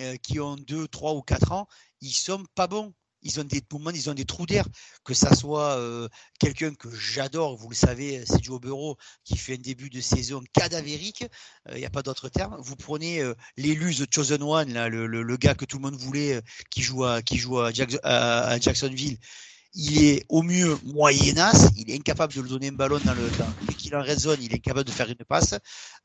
[0.00, 1.68] euh, qui ont 2, 3 ou 4 ans,
[2.00, 2.94] ils sont pas bons.
[3.22, 4.64] Ils ont des moments, ils ont des trous d'air.
[5.02, 9.54] Que ça soit euh, quelqu'un que j'adore, vous le savez, c'est Joe Bureau qui fait
[9.54, 11.24] un début de saison cadavérique.
[11.66, 12.56] Il euh, n'y a pas d'autre terme.
[12.60, 13.20] Vous prenez
[13.56, 17.58] l'élu The Chosen One, le, gars que tout le monde voulait, qui joue qui joue
[17.58, 19.18] à Jacksonville
[19.74, 23.28] il est au mieux moyenasse, il est incapable de le donner un ballon dans le
[23.28, 23.52] temps.
[23.66, 25.54] Dès qu'il en raisonne, il est incapable de faire une passe.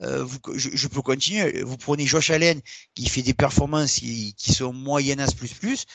[0.02, 1.64] Euh, je, peux continuer.
[1.64, 2.62] Vous prenez Josh Allen
[2.94, 5.86] qui fait des performances qui, qui sont moyennas plus plus.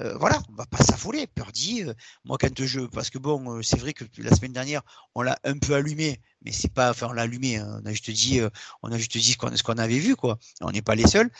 [0.00, 1.26] Euh, voilà, on va pas s'affoler.
[1.26, 1.92] Purdy, euh,
[2.24, 4.82] moi quand je, parce que bon, euh, c'est vrai que la semaine dernière,
[5.14, 7.56] on l'a un peu allumé, mais c'est pas, enfin on l'a allumé.
[7.56, 7.80] Hein.
[7.82, 8.40] on a juste dit,
[8.82, 10.38] on a juste dit ce qu'on ce qu'on avait vu quoi.
[10.60, 11.30] On n'est pas les seuls.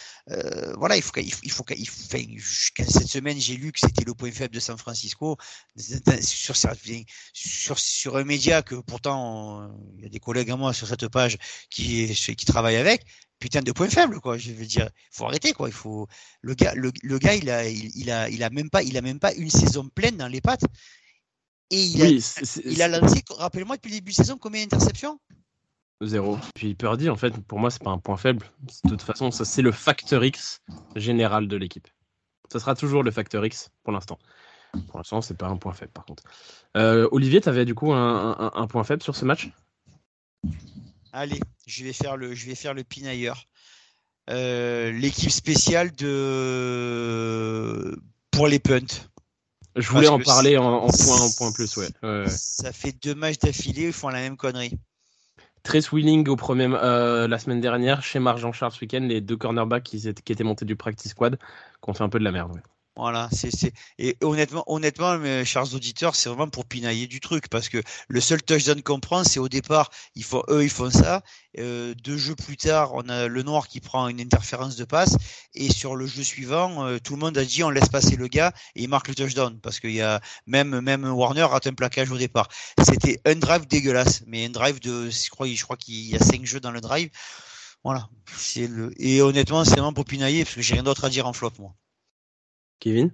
[0.76, 1.88] voilà, il faut qu'il il faut qu'il
[2.40, 5.36] cette semaine j'ai lu que c'était le point faible de San Francisco
[5.76, 6.56] sur
[7.32, 11.08] sur sur un média que pourtant il y a des collègues à moi sur cette
[11.08, 11.38] page
[11.70, 13.04] qui qui travaillent avec
[13.38, 16.08] putain de point faible quoi je veux dire il faut arrêter quoi il faut
[16.40, 19.00] le gars le, le gars il a il, a il a même pas il a
[19.00, 20.64] même pas une saison pleine dans les pattes
[21.70, 22.08] et il a
[22.64, 25.20] il a lancé rappelle-moi depuis le début de saison combien d'interceptions?
[26.00, 26.38] Zéro.
[26.54, 28.50] Puis Purdy, en fait, pour moi, c'est pas un point faible.
[28.84, 30.62] De toute façon, ça c'est le facteur X
[30.94, 31.88] général de l'équipe.
[32.52, 34.18] Ça sera toujours le facteur X pour l'instant.
[34.88, 36.22] Pour l'instant, c'est pas un point faible, par contre.
[36.76, 39.50] Euh, Olivier, tu avais du coup un, un, un, point faible sur ce match?
[41.12, 43.46] Allez, je vais faire le, je vais faire le pinailleur.
[44.30, 47.18] Euh, l'équipe spéciale de
[48.30, 49.06] pour les punts.
[49.76, 51.88] Je voulais en parler en, point, en point plus, ouais.
[52.26, 54.78] Ça fait deux matchs d'affilée, ils font la même connerie.
[55.62, 59.36] Trace Willing au premier, euh, la semaine dernière, chez Marjan Charles ce week-end, les deux
[59.36, 62.24] cornerbacks qui étaient, qui étaient montés du practice squad, qui ont fait un peu de
[62.24, 62.52] la merde.
[62.54, 62.62] Ouais.
[62.98, 67.48] Voilà, c'est c'est et honnêtement, honnêtement, mes chers auditeurs, c'est vraiment pour pinailler du truc
[67.48, 70.90] parce que le seul touchdown qu'on prend, c'est au départ, ils font eux, ils font
[70.90, 71.22] ça.
[71.60, 75.16] Euh, deux jeux plus tard, on a le noir qui prend une interférence de passe
[75.54, 78.26] et sur le jeu suivant, euh, tout le monde a dit on laisse passer le
[78.26, 81.74] gars et il marque le touchdown parce qu'il y a même même Warner rate un
[81.74, 82.48] plaquage au départ.
[82.82, 86.18] C'était un drive dégueulasse, mais un drive de, je crois, je crois qu'il y a
[86.18, 87.10] cinq jeux dans le drive.
[87.84, 91.10] Voilà, c'est le et honnêtement, c'est vraiment pour pinailler parce que j'ai rien d'autre à
[91.10, 91.74] dire en flop moi.
[92.80, 93.12] Kevin?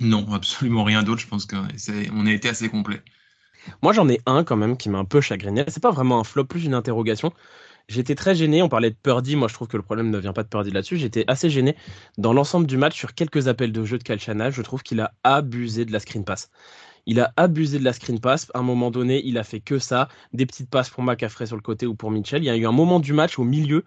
[0.00, 1.20] Non, absolument rien d'autre.
[1.20, 3.02] Je pense qu'on a été assez complet.
[3.82, 5.64] Moi, j'en ai un quand même qui m'a un peu chagriné.
[5.68, 7.32] C'est pas vraiment un flop, plus une interrogation.
[7.88, 8.62] J'étais très gêné.
[8.62, 9.36] On parlait de Purdy.
[9.36, 10.96] Moi, je trouve que le problème ne vient pas de Purdy là-dessus.
[10.96, 11.76] J'étais assez gêné
[12.18, 14.50] dans l'ensemble du match sur quelques appels de jeu de Kalchana.
[14.50, 16.50] Je trouve qu'il a abusé de la screen pass.
[17.06, 18.50] Il a abusé de la screen pass.
[18.54, 20.08] À un moment donné, il a fait que ça.
[20.32, 22.42] Des petites passes pour McCaffrey sur le côté ou pour Mitchell.
[22.42, 23.84] Il y a eu un moment du match au milieu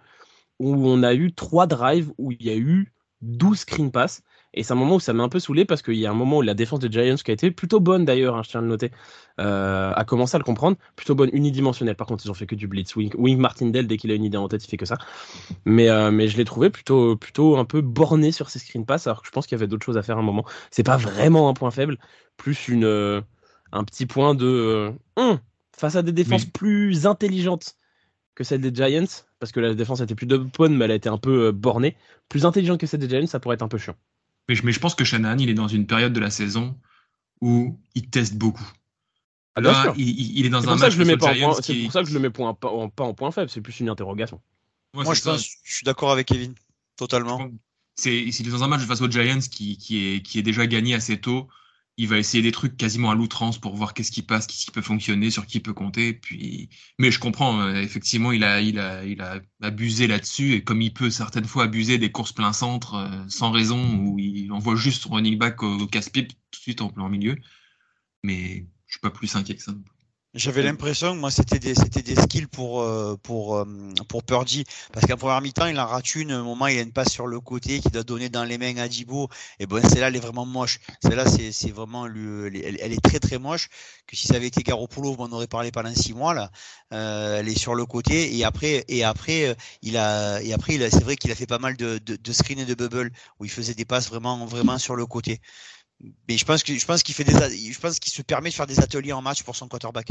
[0.59, 4.23] où on a eu trois drives où il y a eu 12 screen pass.
[4.57, 6.15] Et c'est un moment où ça m'a un peu saoulé parce qu'il y a un
[6.15, 8.59] moment où la défense des Giants, qui a été plutôt bonne d'ailleurs, hein, je tiens
[8.59, 8.91] à le noter,
[9.39, 11.95] euh, a commencé à le comprendre, plutôt bonne unidimensionnelle.
[11.95, 12.95] Par contre, ils ont fait que du blitz.
[12.95, 14.97] Wing, Wing Martindale, dès qu'il a une idée en tête, il fait que ça.
[15.65, 19.05] Mais, euh, mais je l'ai trouvé plutôt, plutôt un peu borné sur ses screen pass,
[19.05, 20.43] alors que je pense qu'il y avait d'autres choses à faire à un moment.
[20.71, 21.97] C'est pas vraiment un point faible,
[22.35, 23.21] plus une, euh,
[23.71, 24.91] un petit point de.
[25.17, 25.39] Hum,
[25.77, 27.75] face à des défenses plus intelligentes
[28.33, 31.09] que celle des Giants, parce que la défense était plus bonne, mais elle a été
[31.09, 31.95] un peu bornée.
[32.29, 33.95] Plus intelligente que celle des Giants, ça pourrait être un peu chiant.
[34.47, 36.79] Mais je, mais je pense que Shanahan, il est dans une période de la saison
[37.41, 38.67] où il teste beaucoup.
[39.55, 39.93] Ah, bien Là, sûr.
[39.97, 41.21] il, il- il est dans C'est un pour, ça match que je le mets face
[41.21, 42.69] aux pas en Giants point- c'est qui- pour ça que je le mets point- pas,
[42.69, 44.41] en, pas en point faible, c'est plus une interrogation.
[44.93, 45.31] Ouais, Moi, c'est je ça.
[45.31, 46.53] pense, je suis d'accord avec Kevin,
[46.95, 47.49] totalement
[51.97, 54.71] il va essayer des trucs quasiment à l'outrance pour voir qu'est-ce qui passe, qu'est-ce qui
[54.71, 56.13] peut fonctionner, sur qui peut compter.
[56.13, 60.63] Puis, mais je comprends, euh, effectivement, il a, il a, il a abusé là-dessus et
[60.63, 64.51] comme il peut certaines fois abuser des courses plein centre euh, sans raison où il
[64.51, 67.35] envoie juste son running back au, casse-pipe tout de suite en plein milieu.
[68.23, 69.73] Mais je suis pas plus inquiet que ça.
[70.33, 73.65] J'avais l'impression que moi c'était des c'était des skills pour euh, pour euh,
[74.07, 76.91] pour Purdy parce qu'en première mi-temps il en rate une, un moment il a une
[76.91, 80.09] passe sur le côté qui doit donner dans les mains à Dibo et bon celle-là
[80.09, 80.79] elle est vraiment moche.
[81.01, 83.69] Celle-là c'est c'est vraiment le, elle, elle est très très moche
[84.05, 86.51] que si ça avait été Garoppolo on en aurait parlé pendant six mois là.
[86.93, 90.75] Euh, elle est sur le côté et après et après euh, il a et après
[90.75, 93.11] il c'est vrai qu'il a fait pas mal de, de de screen et de bubble
[93.39, 95.39] où il faisait des passes vraiment vraiment sur le côté.
[96.27, 98.53] Mais je pense que je pense qu'il fait des je pense qu'il se permet de
[98.53, 100.07] faire des ateliers en match pour son quarterback.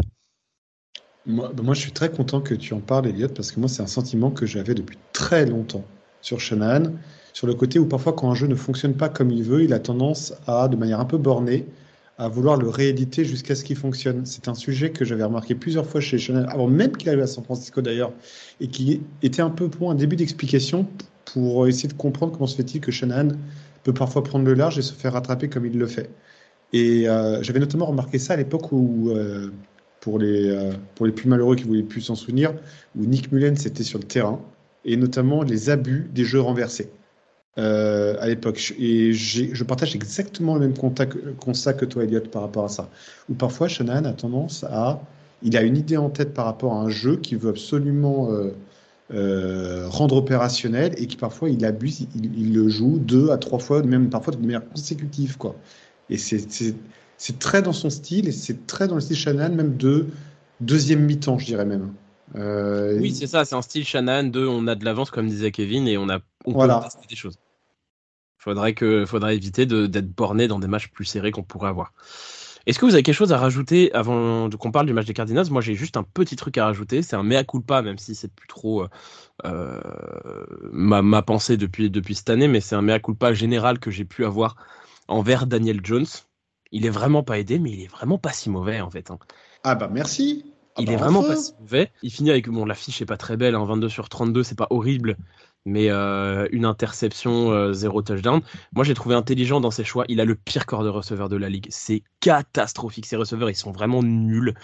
[1.27, 3.69] Moi, bah, moi, je suis très content que tu en parles, Elliot, parce que moi,
[3.69, 5.85] c'est un sentiment que j'avais depuis très longtemps
[6.23, 6.93] sur Shanahan,
[7.33, 9.73] sur le côté où parfois, quand un jeu ne fonctionne pas comme il veut, il
[9.73, 11.67] a tendance à, de manière un peu bornée,
[12.19, 14.25] à vouloir le rééditer jusqu'à ce qu'il fonctionne.
[14.25, 17.27] C'est un sujet que j'avais remarqué plusieurs fois chez Shanahan, avant même qu'il arrive à
[17.27, 18.13] San Francisco d'ailleurs,
[18.61, 20.87] et qui était un peu pour un début d'explication
[21.25, 23.31] pour essayer de comprendre comment se fait-il que Shanahan
[23.87, 26.11] peut parfois prendre le large et se faire rattraper comme il le fait.
[26.73, 29.53] Et euh, j'avais notamment remarqué ça à l'époque où, euh,
[30.01, 32.53] pour, les, euh, pour les plus malheureux qui voulaient plus s'en souvenir,
[32.97, 34.41] où Nick Mullens était sur le terrain,
[34.85, 36.91] et notamment les abus des jeux renversés
[37.59, 38.75] à l'époque.
[38.79, 42.69] Et je partage exactement le même constat que, constat que toi, Elliot, par rapport à
[42.69, 42.91] ça.
[43.31, 45.01] Où parfois, Shanahan a tendance à.
[45.43, 48.29] Il a une idée en tête par rapport à un jeu qu'il veut absolument
[49.15, 53.59] euh, rendre opérationnel et qui parfois il abuse, il, il le joue deux à trois
[53.59, 55.37] fois, même parfois de manière consécutive.
[55.39, 55.55] Quoi.
[56.11, 56.75] Et c'est-
[57.39, 60.07] très dans son style et c'est très dans le style Shanahan, même de
[60.61, 61.93] deuxième mi-temps, je dirais même.
[62.35, 65.53] Euh, Oui, c'est ça, c'est un style Shanahan de on a de l'avance, comme disait
[65.53, 66.79] Kevin, et on, a, on Voilà.
[66.79, 67.39] peut tester des choses.
[68.39, 71.93] Faudrait, que, faudrait éviter d'être borné dans des matchs plus serrés qu'on pourrait avoir.
[72.67, 75.51] Est-ce que vous avez quelque chose à rajouter avant qu'on parle du match des Cardinals?
[75.51, 77.03] Moi, j'ai juste un petit truc à rajouter.
[77.03, 78.89] C'est un mea culpa, même si c'est plus trop euh,
[79.45, 79.81] euh,
[80.73, 84.05] ma, ma pensée depuis, depuis cette année, mais c'est un mea culpa général que j'ai
[84.05, 84.57] pu avoir
[85.09, 86.07] envers Daniel Jones.
[86.73, 89.11] Il est vraiment pas aidé, mais il est vraiment pas si mauvais en fait.
[89.11, 89.19] hein.
[89.63, 90.55] Ah bah merci.
[90.75, 91.29] Ah Il bah est vraiment enfin.
[91.35, 91.91] pas si mauvais.
[92.03, 94.67] Il finit avec, bon, l'affiche est pas très belle, hein, 22 sur 32, c'est pas
[94.71, 95.17] horrible,
[95.67, 98.41] mais euh, une interception, euh, zéro touchdown.
[98.75, 100.05] Moi, j'ai trouvé intelligent dans ses choix.
[100.09, 101.67] Il a le pire corps de receveur de la ligue.
[101.71, 103.05] C'est catastrophique.
[103.05, 104.55] Ses receveurs, ils sont vraiment nuls.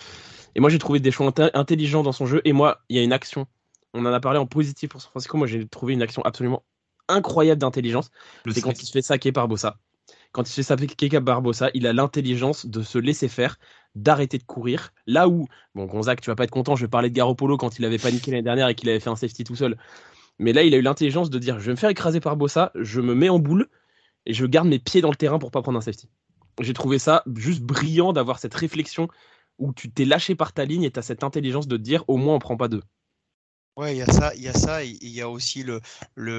[0.55, 2.41] Et moi, j'ai trouvé des choix intelligents dans son jeu.
[2.45, 3.47] Et moi, il y a une action.
[3.95, 5.37] On en a parlé en positif pour San Francisco.
[5.37, 6.63] Moi, j'ai trouvé une action absolument
[7.09, 8.11] incroyable d'intelligence.
[8.51, 9.79] C'est quand il se fait saquer par Bossa.
[10.31, 13.59] Quand il se fait saquer par Barbossa, il a l'intelligence de se laisser faire,
[13.97, 14.93] d'arrêter de courir.
[15.07, 17.79] Là où, bon, Gonzague, tu vas pas être content, je vais parler de Garoppolo quand
[17.79, 19.77] il avait paniqué l'année dernière et qu'il avait fait un safety tout seul.
[20.43, 22.73] Mais là, il a eu l'intelligence de dire je vais me faire écraser par Bossa,
[22.75, 23.69] je me mets en boule
[24.27, 26.09] et je garde mes pieds dans le terrain pour pas prendre un safety.
[26.61, 29.07] J'ai trouvé ça juste brillant d'avoir cette réflexion
[29.59, 32.17] où tu t'es lâché par ta ligne et tu as cette intelligence de dire au
[32.17, 32.83] moins on prend pas deux.
[33.75, 35.81] Ouais, il y a ça, il y a ça, et il y a aussi le,
[36.15, 36.31] le,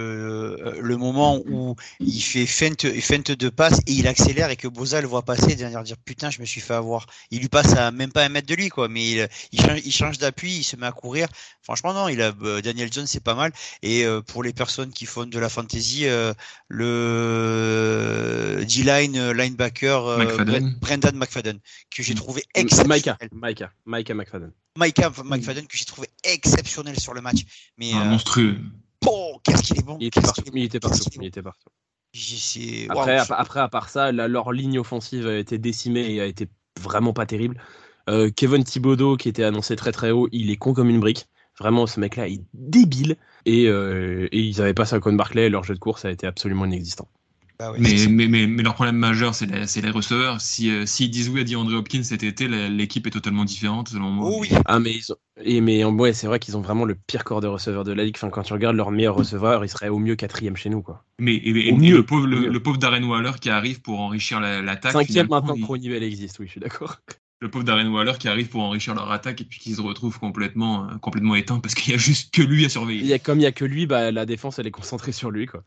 [0.62, 4.68] euh, le moment où il fait feinte, feinte de passe et il accélère et que
[4.68, 7.08] Boza le voit passer et de dire putain, je me suis fait avoir.
[7.32, 9.80] Il lui passe à même pas un mètre de lui, quoi, mais il, il change,
[9.84, 11.28] il change d'appui, il se met à courir.
[11.64, 13.52] Franchement, non, il a, euh, Daniel Jones, c'est pas mal.
[13.82, 16.06] Et euh, pour les personnes qui font de la fantasy,
[16.68, 20.60] le D-line linebacker McFadden.
[20.60, 23.30] Bre- Brendan McFadden, que j'ai trouvé Micah, exceptionnel.
[23.32, 24.52] Micah, Micah McFadden.
[24.78, 27.42] Micah McFadden, que j'ai trouvé exceptionnel sur le match.
[27.78, 28.58] Mais Un euh, monstrueux.
[29.06, 30.42] Oh, qu'est-ce qu'il est bon Il était qu'est-ce partout.
[30.44, 31.10] qu'il est Il était bon, partout.
[31.22, 31.70] Il était partout.
[32.88, 33.00] bon.
[33.00, 36.48] Après, après, à part ça, la- leur ligne offensive a été décimée et a été
[36.82, 37.62] vraiment pas terrible.
[38.10, 41.28] Euh, Kevin Thibodeau, qui était annoncé très très haut, il est con comme une brique.
[41.60, 43.16] Vraiment, ce mec-là est débile.
[43.46, 46.26] Et, euh, et ils avaient pas Saquon Barclay, et leur jeu de course a été
[46.26, 47.08] absolument inexistant.
[47.60, 50.42] Bah ouais, Mais, c'est- mais, mais, mais leur problème majeur, c'est les, receveurs.
[50.42, 54.10] Si, euh, s'ils disent oui à DeAndre Hopkins cet été, l'équipe est totalement différente, selon
[54.10, 54.30] moi.
[54.32, 56.96] Oh oui, Ah, mais, ils ont- et, mais ouais, c'est vrai qu'ils ont vraiment le
[56.96, 58.16] pire corps de receveur de la ligue.
[58.18, 60.82] Enfin, quand tu regardes leur meilleur receveur, il serait au mieux quatrième chez nous.
[60.82, 61.04] quoi.
[61.20, 62.50] Mais et, et- Au et mieux, le pauvre, au le, mieux.
[62.50, 64.94] le pauvre Darren Waller qui arrive pour enrichir la- l'attaque.
[64.94, 66.98] Cinquième maintenant il- que Pro existe, oui, je suis d'accord.
[67.42, 70.18] le pauvre Darren Waller qui arrive pour enrichir leur attaque et puis qui se retrouve
[70.18, 73.02] complètement, euh, complètement éteint parce qu'il y a juste que lui à surveiller.
[73.02, 75.12] Il y a, comme il y a que lui, bah, la défense, elle est concentrée
[75.12, 75.46] sur lui.
[75.46, 75.64] quoi.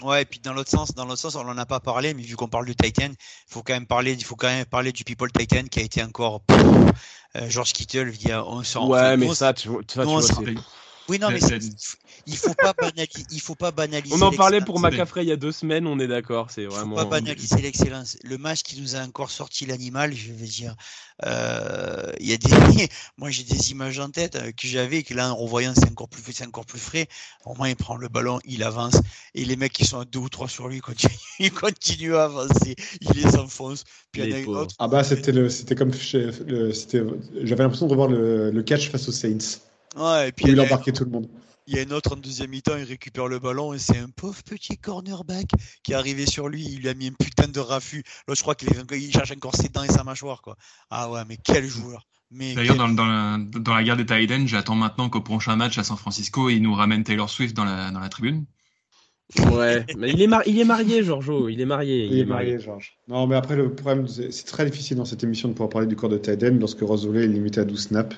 [0.00, 2.22] Ouais, et puis dans l'autre sens, dans l'autre sens, on n'en a pas parlé, mais
[2.22, 4.90] vu qu'on parle du Titan, il faut quand même parler, il faut quand même parler
[4.90, 6.42] du People Titan qui a été encore
[7.36, 10.22] euh, George Kittle, il y a, on s'en Ouais, mais ça, tu, tu, tu vois,
[11.08, 11.40] oui, non, mais
[12.26, 13.26] il faut pas banaliser.
[13.30, 14.14] Il faut pas banaliser.
[14.14, 16.50] On en parlait pour McCaffrey il y a deux semaines, on est d'accord.
[16.50, 16.96] C'est vraiment.
[16.96, 18.16] Faut pas banaliser l'excellence.
[18.22, 20.74] Le match qui nous a encore sorti l'animal, je vais dire.
[21.24, 22.48] Euh, il y a des.
[23.18, 26.08] Moi, j'ai des images en tête euh, que j'avais, que là, en revoyant, c'est encore
[26.08, 27.06] plus, c'est encore plus frais.
[27.44, 28.96] Au moins, il prend le ballon, il avance,
[29.34, 32.24] et les mecs qui sont à deux ou trois sur lui continuent, ils continuent à
[32.24, 32.74] avancer.
[33.00, 33.84] Il les enfonce.
[34.10, 34.74] Puis il y en a une autre.
[34.78, 37.02] Ah bah, c'était le, c'était comme, c'était,
[37.42, 39.60] j'avais l'impression de revoir le, le catch face aux Saints.
[39.96, 41.28] Ouais, et puis il a embarqué tout le monde.
[41.66, 44.08] Il y a une autre en deuxième mi-temps, il récupère le ballon et c'est un
[44.08, 45.46] pauvre petit cornerback
[45.84, 46.64] qui est arrivé sur lui.
[46.64, 48.02] Il lui a mis un putain de raffut.
[48.26, 50.42] Là, je crois qu'il cherche encore ses dents et sa mâchoire.
[50.42, 50.56] Quoi.
[50.90, 52.06] Ah ouais, mais quel joueur.
[52.32, 55.84] D'ailleurs, dans, dans, la, dans la guerre des Titans, j'attends maintenant qu'au prochain match à
[55.84, 58.46] San Francisco, il nous ramène Taylor Swift dans la, dans la tribune.
[59.50, 61.32] Ouais, mais il est, il est marié, Georges.
[61.50, 62.06] Il est marié.
[62.06, 62.96] Il, est marié, Georges.
[63.06, 65.96] Non, mais après, le problème, c'est très difficile dans cette émission de pouvoir parler du
[65.96, 68.16] corps de Titan lorsque Rosolé est limité à 12 snaps.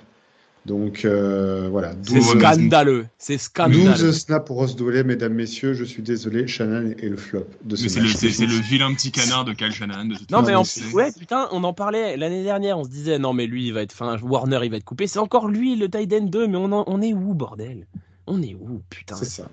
[0.66, 1.92] Donc euh, voilà.
[2.02, 3.06] C'est scandaleux.
[3.18, 3.84] C'est scandaleux.
[3.84, 5.74] 12 snaps pour Ross mesdames, messieurs.
[5.74, 9.52] Je suis désolé, Shannon est le flop de ce C'est le, vilain petit canard de
[9.52, 10.08] Cal Shannon.
[10.30, 12.78] non, mais en ouais, putain, on en parlait l'année dernière.
[12.78, 13.92] On se disait, non, mais lui, il va être.
[13.92, 15.06] Enfin, Warner, il va être coupé.
[15.06, 16.46] C'est encore lui, le Titan 2.
[16.46, 17.86] Mais on, on est où, bordel?
[18.26, 19.16] On est où, putain?
[19.16, 19.48] C'est ça.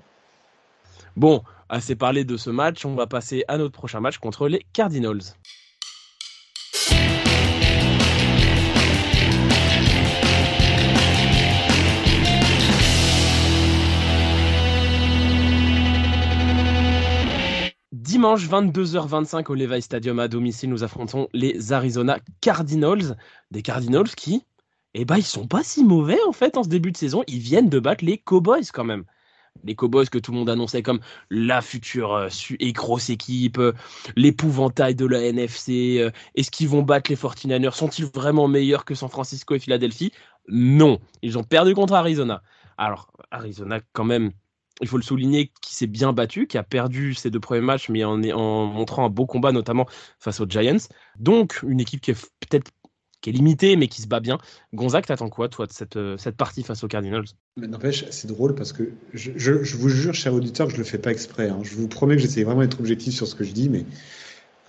[1.18, 2.86] Bon, assez parlé de ce match.
[2.86, 5.22] On va passer à notre prochain match contre les Cardinals.
[18.12, 23.16] Dimanche 22h25 au Levi Stadium à domicile, nous affrontons les Arizona Cardinals.
[23.52, 24.44] Des Cardinals qui,
[24.94, 27.24] eh ben, ils sont pas si mauvais en fait en ce début de saison.
[27.28, 29.06] Ils viennent de battre les Cowboys quand même.
[29.64, 32.28] Les Cowboys que tout le monde annonçait comme la future euh,
[32.60, 33.72] et grosse équipe, euh,
[34.18, 36.00] l'épouvantail de la NFC.
[36.02, 40.12] Euh, est-ce qu'ils vont battre les 49ers Sont-ils vraiment meilleurs que San Francisco et Philadelphie?
[40.50, 41.00] Non.
[41.22, 42.44] Ils ont perdu contre Arizona.
[42.78, 44.32] Alors, Arizona, quand même,
[44.82, 47.90] il faut le souligner, qui s'est bien battu, qui a perdu ses deux premiers matchs,
[47.90, 48.18] mais en,
[48.66, 49.88] montrant un beau combat, notamment
[50.20, 50.88] face aux Giants.
[51.20, 52.72] Donc, une équipe qui est peut-être
[53.22, 54.40] qui est limitée, mais qui se bat bien.
[54.74, 57.26] Gonzague, t'attends quoi, toi, de cette, euh, cette partie face aux Cardinals?
[57.56, 60.84] Mais n'empêche, c'est drôle parce que je, je, vous jure, cher auditeur, que je le
[60.84, 61.48] fais pas exprès.
[61.48, 61.60] Hein.
[61.62, 63.86] Je vous promets que j'essaie vraiment d'être objectif sur ce que je dis, mais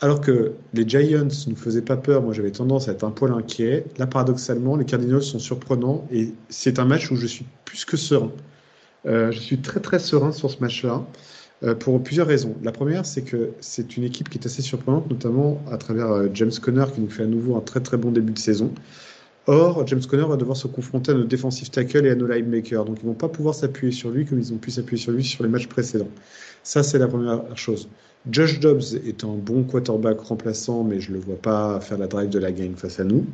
[0.03, 3.11] alors que les Giants ne nous faisaient pas peur, moi j'avais tendance à être un
[3.11, 3.87] poil inquiet.
[3.97, 7.97] Là, paradoxalement, les Cardinals sont surprenants et c'est un match où je suis plus que
[7.97, 8.33] serein.
[9.07, 11.05] Euh, je suis très très serein sur ce match-là
[11.65, 12.55] euh, pour plusieurs raisons.
[12.63, 16.29] La première, c'est que c'est une équipe qui est assez surprenante, notamment à travers euh,
[16.35, 18.73] James Conner qui nous fait à nouveau un très très bon début de saison.
[19.47, 22.85] Or, James Conner va devoir se confronter à nos defensive tackle et à nos linebackers.
[22.85, 25.25] Donc, ils vont pas pouvoir s'appuyer sur lui comme ils ont pu s'appuyer sur lui
[25.25, 26.11] sur les matchs précédents.
[26.63, 27.89] Ça, c'est la première chose.
[28.31, 32.07] Josh Dobbs est un bon quarterback remplaçant, mais je ne le vois pas faire la
[32.07, 33.27] drive de la game face à nous.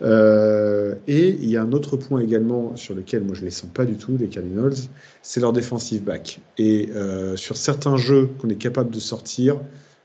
[0.00, 3.50] Euh, et il y a un autre point également sur lequel moi je ne les
[3.50, 4.74] sens pas du tout, les Cardinals,
[5.22, 6.38] c'est leur defensive back.
[6.56, 9.56] Et euh, sur certains jeux qu'on est capable de sortir,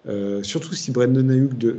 [0.07, 1.77] euh, surtout si Brandon Ayuk, de,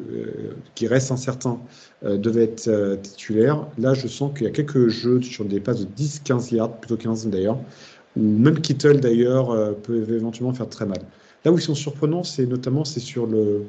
[0.77, 1.59] qui reste incertain,
[2.03, 5.87] devait être titulaire, là je sens qu'il y a quelques jeux sur des passes de
[5.87, 7.59] 10-15 yards, plutôt 15 d'ailleurs,
[8.17, 11.01] ou même Kittle d'ailleurs peut éventuellement faire très mal.
[11.44, 13.66] Là où ils sont surprenants, c'est notamment sur le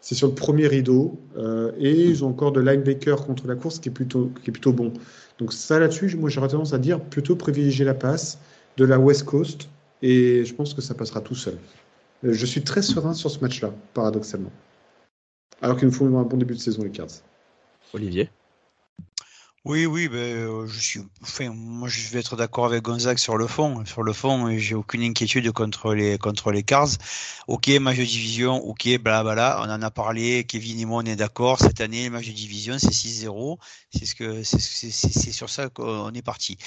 [0.00, 3.78] c'est sur le premier rideau euh, et ils ont encore de linebacker contre la course
[3.78, 4.92] qui est plutôt qui est plutôt bon.
[5.38, 8.38] Donc ça là-dessus, moi j'aurais tendance à dire plutôt privilégier la passe
[8.76, 9.68] de la West Coast
[10.02, 11.56] et je pense que ça passera tout seul.
[12.24, 14.52] Euh, je suis très serein sur ce match-là, paradoxalement.
[15.60, 17.22] Alors qu'il nous faut un bon début de saison les Cards.
[17.92, 18.28] Olivier?
[19.64, 23.36] Oui, oui, ben, euh, je suis, enfin, moi, je vais être d'accord avec Gonzague sur
[23.36, 23.84] le fond.
[23.84, 26.88] Sur le fond, j'ai aucune inquiétude contre les, contre les Cars.
[27.46, 30.42] Ok, match de division, ok, blabla, on en a parlé.
[30.44, 31.60] Kevin et moi, on est d'accord.
[31.60, 33.58] Cette année, match de division, c'est 6-0.
[33.94, 36.58] C'est ce que, c'est sur ça qu'on est parti.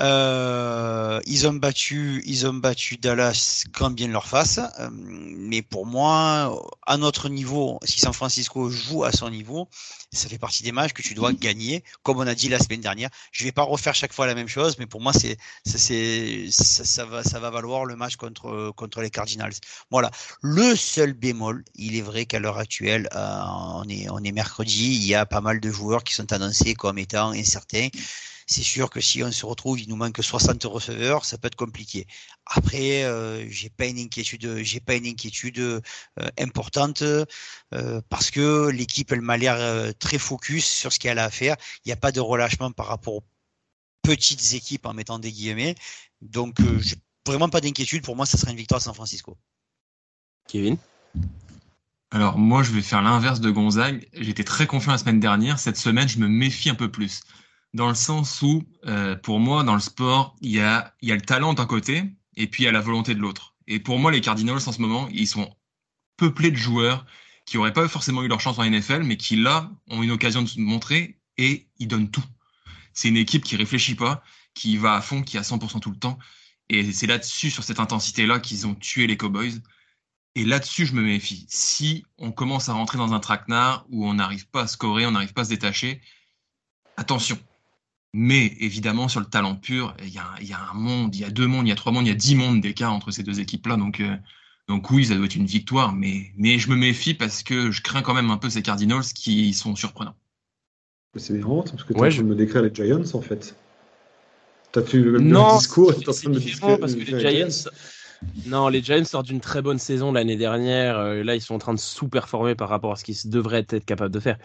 [0.00, 4.58] Euh, ils ont battu, ils ont battu Dallas quand bien leur face.
[4.78, 9.68] Euh, mais pour moi, à notre niveau, si San Francisco joue à son niveau,
[10.12, 12.80] ça fait partie des matchs que tu dois gagner, comme on a dit la semaine
[12.80, 13.10] dernière.
[13.32, 16.84] Je vais pas refaire chaque fois la même chose, mais pour moi, c'est, c'est, ça,
[16.84, 19.54] ça, va, ça va valoir le match contre contre les Cardinals.
[19.90, 20.10] Voilà.
[20.40, 23.40] Le seul bémol, il est vrai qu'à l'heure actuelle, euh,
[23.74, 26.74] on est on est mercredi, il y a pas mal de joueurs qui sont annoncés
[26.74, 27.88] comme étant incertains
[28.46, 31.56] c'est sûr que si on se retrouve, il nous manque 60 receveurs, ça peut être
[31.56, 32.06] compliqué.
[32.46, 35.80] Après, euh, j'ai pas une inquiétude, j'ai pas une inquiétude euh,
[36.38, 41.24] importante euh, parce que l'équipe, elle m'a l'air euh, très focus sur ce qu'elle a
[41.24, 41.56] à faire.
[41.84, 43.24] Il n'y a pas de relâchement par rapport aux
[44.02, 45.74] petites équipes en mettant des guillemets.
[46.20, 48.02] Donc, j'ai vraiment pas d'inquiétude.
[48.02, 49.36] Pour moi, ça sera une victoire à San Francisco.
[50.48, 50.76] Kevin?
[52.10, 54.06] Alors moi, je vais faire l'inverse de Gonzague.
[54.12, 55.58] J'étais très confiant la semaine dernière.
[55.58, 57.22] Cette semaine, je me méfie un peu plus.
[57.74, 61.14] Dans le sens où, euh, pour moi, dans le sport, il y a, y a
[61.14, 62.04] le talent d'un côté
[62.36, 63.54] et puis il y a la volonté de l'autre.
[63.66, 65.54] Et pour moi, les Cardinals, en ce moment, ils sont
[66.16, 67.06] peuplés de joueurs
[67.46, 70.42] qui n'auraient pas forcément eu leur chance en NFL, mais qui, là, ont une occasion
[70.42, 72.24] de se montrer et ils donnent tout.
[72.92, 74.22] C'est une équipe qui réfléchit pas,
[74.54, 76.18] qui va à fond, qui a 100% tout le temps.
[76.68, 79.60] Et c'est là-dessus, sur cette intensité-là, qu'ils ont tué les Cowboys.
[80.34, 81.46] Et là-dessus, je me méfie.
[81.48, 85.10] Si on commence à rentrer dans un traquenard où on n'arrive pas à scorer, on
[85.10, 86.00] n'arrive pas à se détacher,
[86.96, 87.38] attention.
[88.14, 91.22] Mais évidemment, sur le talent pur, il y, a, il y, a, un monde, il
[91.22, 92.92] y a deux mondes, il y a trois mondes, il y a dix mondes d'écart
[92.92, 93.76] entre ces deux équipes-là.
[93.76, 94.14] Donc, euh,
[94.68, 95.92] donc oui, ça doit être une victoire.
[95.94, 99.04] Mais, mais je me méfie parce que je crains quand même un peu ces Cardinals
[99.14, 100.14] qui sont surprenants.
[101.16, 103.54] C'est marrant parce que tu Ouais, je- me décrire les Giants en fait.
[104.72, 105.92] T'as fait le même Non, discours.
[105.94, 107.70] c'est t'es en train de me différent décrire- parce que décrire les Giants.
[108.46, 110.98] Non, les Giants sortent d'une très bonne saison l'année dernière.
[110.98, 113.84] Euh, là, ils sont en train de sous-performer par rapport à ce qu'ils devraient être
[113.84, 114.38] capables de faire.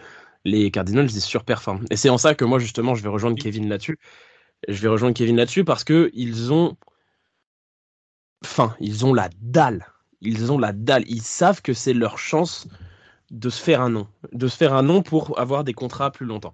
[0.44, 1.84] Les Cardinals, ils surperforment.
[1.90, 3.98] Et c'est en ça que moi, justement, je vais rejoindre Kevin là-dessus.
[4.66, 6.76] Je vais rejoindre Kevin là-dessus parce que ils ont.
[8.44, 9.86] Enfin, ils ont la dalle.
[10.20, 11.04] Ils ont la dalle.
[11.06, 12.68] Ils savent que c'est leur chance
[13.30, 14.08] de se faire un nom.
[14.32, 16.52] De se faire un nom pour avoir des contrats plus longtemps.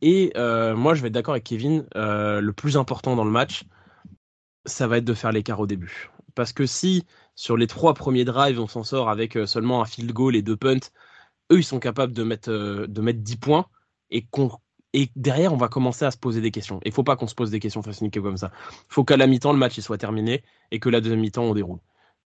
[0.00, 1.86] Et euh, moi, je vais être d'accord avec Kevin.
[1.96, 3.64] euh, le plus important dans le match,
[4.64, 6.10] ça va être de faire l'écart au début.
[6.34, 9.84] Parce que si sur les trois premiers drives, on s'en sort avec euh, seulement un
[9.84, 10.90] field goal et deux punts,
[11.52, 13.66] eux, ils sont capables de mettre, euh, de mettre 10 points
[14.10, 14.26] et,
[15.16, 16.80] derrière, on va commencer à se poser des questions.
[16.84, 18.52] Il faut pas qu'on se pose des questions faciles comme ça.
[18.70, 21.54] Il faut qu'à la mi-temps, le match soit terminé et que la deuxième mi-temps, on
[21.54, 21.80] déroule.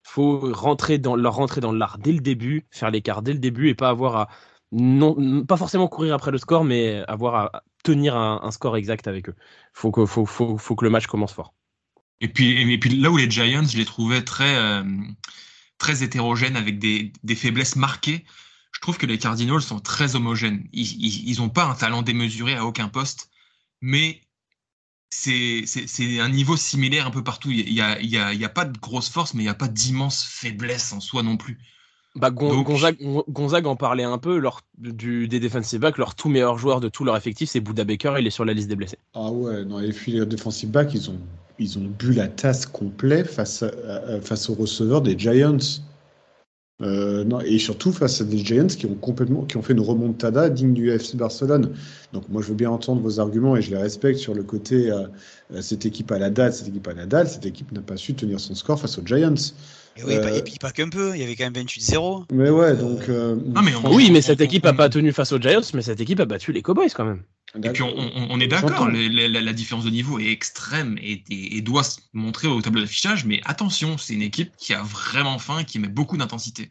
[0.07, 3.39] Il faut rentrer dans, leur rentrer dans l'art dès le début, faire l'écart dès le
[3.39, 4.29] début et pas avoir à.
[4.73, 9.29] Non, pas forcément courir après le score, mais avoir à tenir un, score exact avec
[9.29, 9.35] eux.
[9.73, 11.55] Faut que, faut, faut, faut que le match commence fort.
[12.21, 14.83] Et puis, et puis là où les Giants, je les trouvais très, euh,
[15.79, 18.25] très hétérogènes avec des, des faiblesses marquées,
[18.85, 20.65] trouve que les Cardinals sont très homogènes.
[20.75, 23.31] Ils n'ont pas un talent démesuré à aucun poste,
[23.81, 24.21] mais
[25.09, 25.65] c'est
[26.21, 27.51] un niveau similaire un peu partout.
[27.51, 29.47] Il n'y a, il y a, il y a pas de grosse force, mais il
[29.47, 31.59] n'y a pas d'immense faiblesse en soi non plus.
[32.15, 35.97] Bah, Gon- Donc- Gonzague, Gon- Gonzague en parlait un peu, leur, du, des defensive backs,
[35.97, 38.53] leur tout meilleur joueur de tout leur effectif, c'est Bouda Baker, il est sur la
[38.53, 38.99] liste des blessés.
[39.15, 41.19] Ah ouais, non, et puis les defensive backs, ils ont,
[41.59, 43.71] ils ont bu la tasse complet face, à-
[44.17, 45.57] à- face aux receveurs des Giants.
[46.83, 49.81] Euh, non, et surtout face à des Giants qui ont complètement qui ont fait une
[49.81, 51.73] remontada digne du FC Barcelone.
[52.13, 54.91] Donc moi je veux bien entendre vos arguments et je les respecte sur le côté
[54.91, 55.05] euh,
[55.53, 57.97] euh, cette équipe à la dalle, cette équipe à la dalle, cette équipe n'a pas
[57.97, 59.35] su tenir son score face aux Giants.
[59.97, 62.25] Et, oui, Euh, et puis pas qu'un peu, il y avait quand même 28-0.
[62.33, 65.31] Mais ouais, donc euh, Non, mais on- Oui, mais cette équipe a pas tenu face
[65.31, 67.23] aux Giants, mais cette équipe a battu les Cowboys quand même.
[67.63, 71.23] Et puis on, on- on est d'accord, la, la différence de niveau est extrême et,
[71.31, 74.83] et- et doit se montrer au tableau d'affichage, mais attention, c'est une équipe qui a
[74.83, 76.71] vraiment faim et qui met beaucoup d'intensité.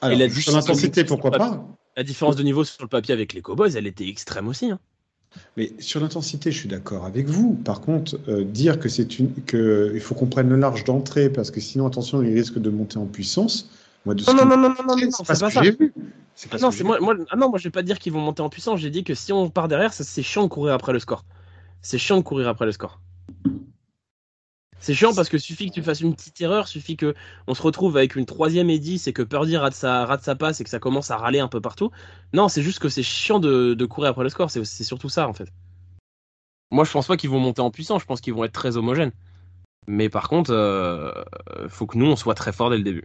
[0.00, 1.66] Alors, la juste en intensité, pourquoi pas
[1.96, 4.70] La différence de niveau sur le papier avec les Cowboys, elle était extrême aussi.
[4.70, 4.80] hein.
[5.56, 7.54] Mais sur l'intensité, je suis d'accord avec vous.
[7.54, 11.30] Par contre, euh, dire que c'est une que il faut qu'on prenne le large d'entrée
[11.30, 13.70] parce que sinon, attention, il risque de monter en puissance.
[14.04, 15.54] Moi, de ce Non, non, non, non, non, non, non, c'est pas ce pas que
[15.54, 15.60] ça.
[15.60, 15.92] vu.
[16.50, 18.20] Pas Ah non, c'est moi, moi, ah non, moi je vais pas dire qu'ils vont
[18.20, 18.80] monter en puissance.
[18.80, 21.24] J'ai dit que si on part derrière, c'est chiant de courir après le score.
[21.82, 23.00] C'est chiant de courir après le score.
[24.80, 27.14] C'est chiant parce que suffit que tu fasses une petite erreur, suffit que
[27.46, 30.34] on se retrouve avec une troisième et 10 et que Purdy rate sa, rate sa
[30.34, 31.92] passe et que ça commence à râler un peu partout.
[32.32, 34.50] Non, c'est juste que c'est chiant de, de courir après le score.
[34.50, 35.52] C'est c'est surtout ça en fait.
[36.72, 38.00] Moi, je pense pas qu'ils vont monter en puissance.
[38.00, 39.12] Je pense qu'ils vont être très homogènes.
[39.86, 41.12] Mais par contre, euh,
[41.68, 43.04] faut que nous on soit très fort dès le début.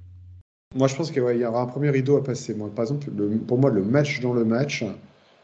[0.77, 2.53] Moi, je pense qu'il ouais, y aura un premier rideau à passer.
[2.53, 4.83] Moi, par exemple, le- pour moi, le match dans le match,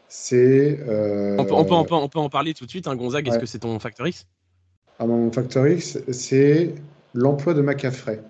[0.08, 0.78] c'est.
[0.88, 2.86] euh, On peut, on peut, on peut- on peut en parler tout de suite.
[2.86, 4.26] Hein, Gonzague, est-ce que c'est ton factor X?
[4.98, 6.74] À mon Factor X, c'est
[7.14, 8.20] l'emploi de McCaffrey.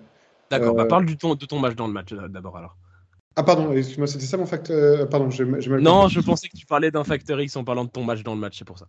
[0.49, 0.75] D'accord.
[0.75, 2.75] Bah, Euh, parle du ton, de ton match dans le match euh, d'abord alors.
[3.35, 5.09] Ah, pardon, excuse-moi, c'était ça mon facteur.
[5.09, 7.89] Pardon, j'ai mal Non, je pensais que tu parlais d'un facteur X en parlant de
[7.89, 8.87] ton match dans le match, c'est pour ça.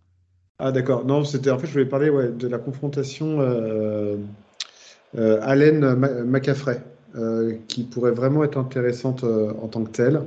[0.59, 4.17] Ah d'accord, non, c'était en fait je voulais parler ouais, de la confrontation euh,
[5.15, 6.25] euh, Allen euh,
[7.67, 10.21] qui pourrait vraiment être intéressante euh, en tant que telle.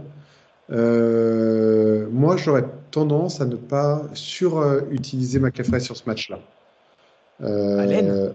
[0.81, 6.39] Euh, moi, j'aurais tendance à ne pas surutiliser Macafrey sur ce match-là.
[7.43, 8.35] Euh, Allen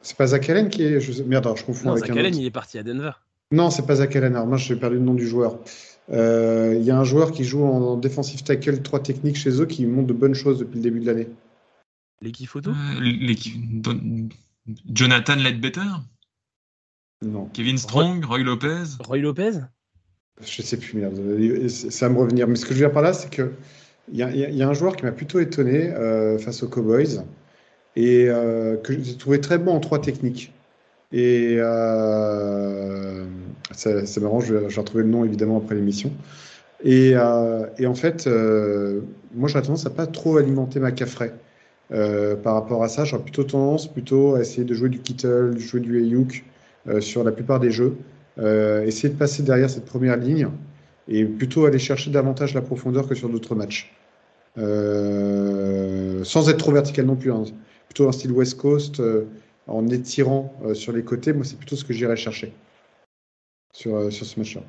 [0.00, 1.00] C'est pas Zach Allen qui est.
[1.00, 1.12] Je...
[1.12, 2.40] sais- Merde, alors, je confonds Non, avec Zach un Allen, autre.
[2.40, 3.10] il est parti à Denver.
[3.52, 4.34] Non, c'est pas Zach Allen.
[4.34, 5.58] Alors, moi, j'ai perdu le nom du joueur.
[6.10, 9.66] Euh, Il y a un joueur qui joue en défensive tackle 3 techniques chez eux
[9.66, 11.28] qui montre de bonnes choses depuis le début de l'année.
[12.22, 12.70] L'équipe photo?
[12.70, 14.28] Euh, l'équipe- Don-
[14.92, 15.80] Jonathan Ledbetter,
[17.22, 18.98] Non, Kevin Strong, Roy Lopez?
[19.00, 19.68] Roy Lopez?
[20.40, 21.16] Je sais plus, merde.
[21.68, 22.46] Ça va me revenir.
[22.46, 23.52] Mais ce que je veux dire par là, c'est que
[24.12, 27.22] il y, a- y y un joueur qui m'a plutôt étonné euh, face aux Cowboys
[27.96, 30.52] et euh, que j'ai trouvé très bon en 3 techniques.
[31.12, 33.26] Et euh,
[33.72, 36.12] C'est marrant, je vais, retrouver le nom évidemment après l'émission.
[36.84, 37.10] Et,
[37.78, 38.28] et, en fait,
[39.34, 41.34] moi j'aurais tendance à pas trop alimenter ma cafraie.
[41.90, 45.80] par rapport à ça, j'aurais plutôt tendance plutôt à essayer de jouer du Kittle, jouer
[45.80, 46.44] du Ayuk
[47.00, 47.96] sur la plupart des jeux.
[48.38, 50.48] essayer de passer derrière cette première ligne
[51.08, 53.92] et plutôt aller chercher davantage la profondeur que sur d'autres matchs.
[54.58, 57.32] Euh, sans être trop vertical non plus.
[57.32, 57.44] Hein.
[57.88, 59.24] Plutôt un style West Coast, euh,
[59.66, 61.32] en étirant euh, sur les côtés.
[61.32, 62.52] Moi, c'est plutôt ce que j'irais chercher
[63.72, 64.62] sur ce match-là.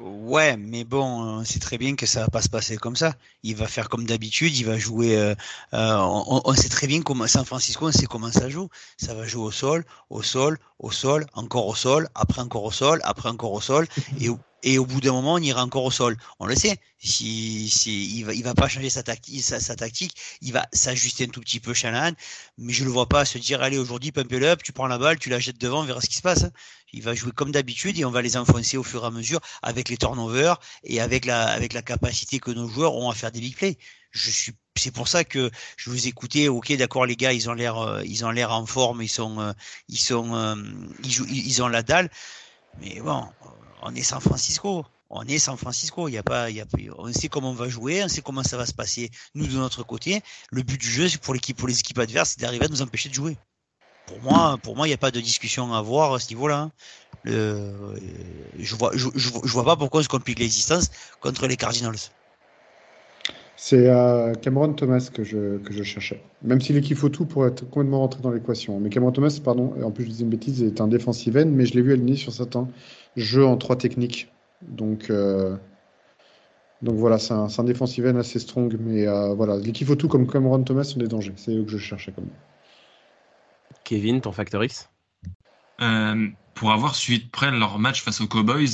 [0.00, 3.14] Ouais, mais bon, c'est très bien que ça va pas se passer comme ça.
[3.42, 5.34] Il va faire comme d'habitude, il va jouer.
[5.72, 8.68] on, on, sait très bien comment San Francisco, on sait comment ça joue.
[8.96, 12.70] Ça va jouer au sol, au sol, au sol, encore au sol, après encore au
[12.70, 13.86] sol, après encore au sol,
[14.20, 14.28] et,
[14.62, 16.16] et au bout d'un moment, on ira encore au sol.
[16.38, 16.78] On le sait.
[16.98, 20.14] Si, si il va, il va pas changer sa tactique, sa, sa tactique.
[20.42, 22.12] Il va s'ajuster un tout petit peu, Shanahan.
[22.58, 24.98] Mais je le vois pas se dire, allez, aujourd'hui, pump it up, tu prends la
[24.98, 26.46] balle, tu la jettes devant, on verra ce qui se passe.
[26.92, 29.40] Il va jouer comme d'habitude et on va les enfoncer au fur et à mesure
[29.62, 33.30] avec les turnovers et avec la, avec la capacité que nos joueurs ont à faire
[33.30, 33.78] des big plays.
[34.10, 36.48] Je suis, c'est pour ça que je vous écoutais.
[36.48, 39.40] Ok, d'accord, les gars, ils ont l'air, euh, ils ont l'air en forme, ils sont,
[39.40, 39.52] euh,
[39.88, 40.54] ils sont, euh,
[41.04, 42.10] ils ont la dalle.
[42.80, 43.26] Mais bon,
[43.82, 44.86] on est San Francisco.
[45.10, 46.08] On est San Francisco.
[46.08, 46.66] Il y a pas, il y a,
[46.96, 49.10] on sait comment on va jouer, on sait comment ça va se passer.
[49.34, 52.30] Nous de notre côté, le but du jeu, c'est pour l'équipe, pour les équipes adverses,
[52.30, 53.36] c'est d'arriver à nous empêcher de jouer.
[54.08, 56.58] Pour moi, pour moi, il n'y a pas de discussion à avoir à ce niveau-là.
[56.60, 56.70] Hein.
[57.24, 60.90] je vois, je, vois pas pourquoi on se complique l'existence
[61.20, 62.10] contre les Cardinals.
[63.56, 63.90] C'est
[64.40, 66.22] Cameron Thomas que je, que je cherchais.
[66.42, 68.78] Même si l'équipe faut tout pour être complètement rentré dans l'équation.
[68.80, 71.66] Mais Cameron Thomas, pardon, en plus je disais une bêtise, est un défensive end, mais
[71.66, 72.68] je l'ai vu aligné sur certains
[73.16, 74.30] jeu en trois techniques.
[74.62, 75.56] Donc, euh,
[76.82, 78.76] donc voilà, c'est un, un defensive end assez strong.
[78.80, 81.34] Mais euh, voilà, l'équipe faut tout comme Cameron Thomas sont des dangers.
[81.36, 82.28] C'est eux que je cherchais comme.
[83.88, 84.90] Kevin, ton facteur X?
[85.80, 88.68] Euh, Pour avoir suivi de près leur match face aux Cowboys,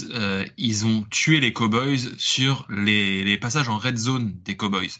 [0.57, 4.91] ils ont tué les Cowboys sur les, passages en red zone des Cowboys.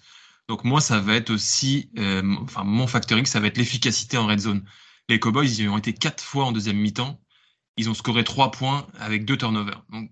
[0.49, 4.27] Donc moi, ça va être aussi, enfin mon facteur X, ça va être l'efficacité en
[4.27, 4.63] red zone.
[5.09, 7.19] Les Cowboys, ils ont été quatre fois en deuxième mi-temps
[7.77, 9.85] ils ont scoré trois points avec deux turnovers.
[9.91, 10.11] Donc,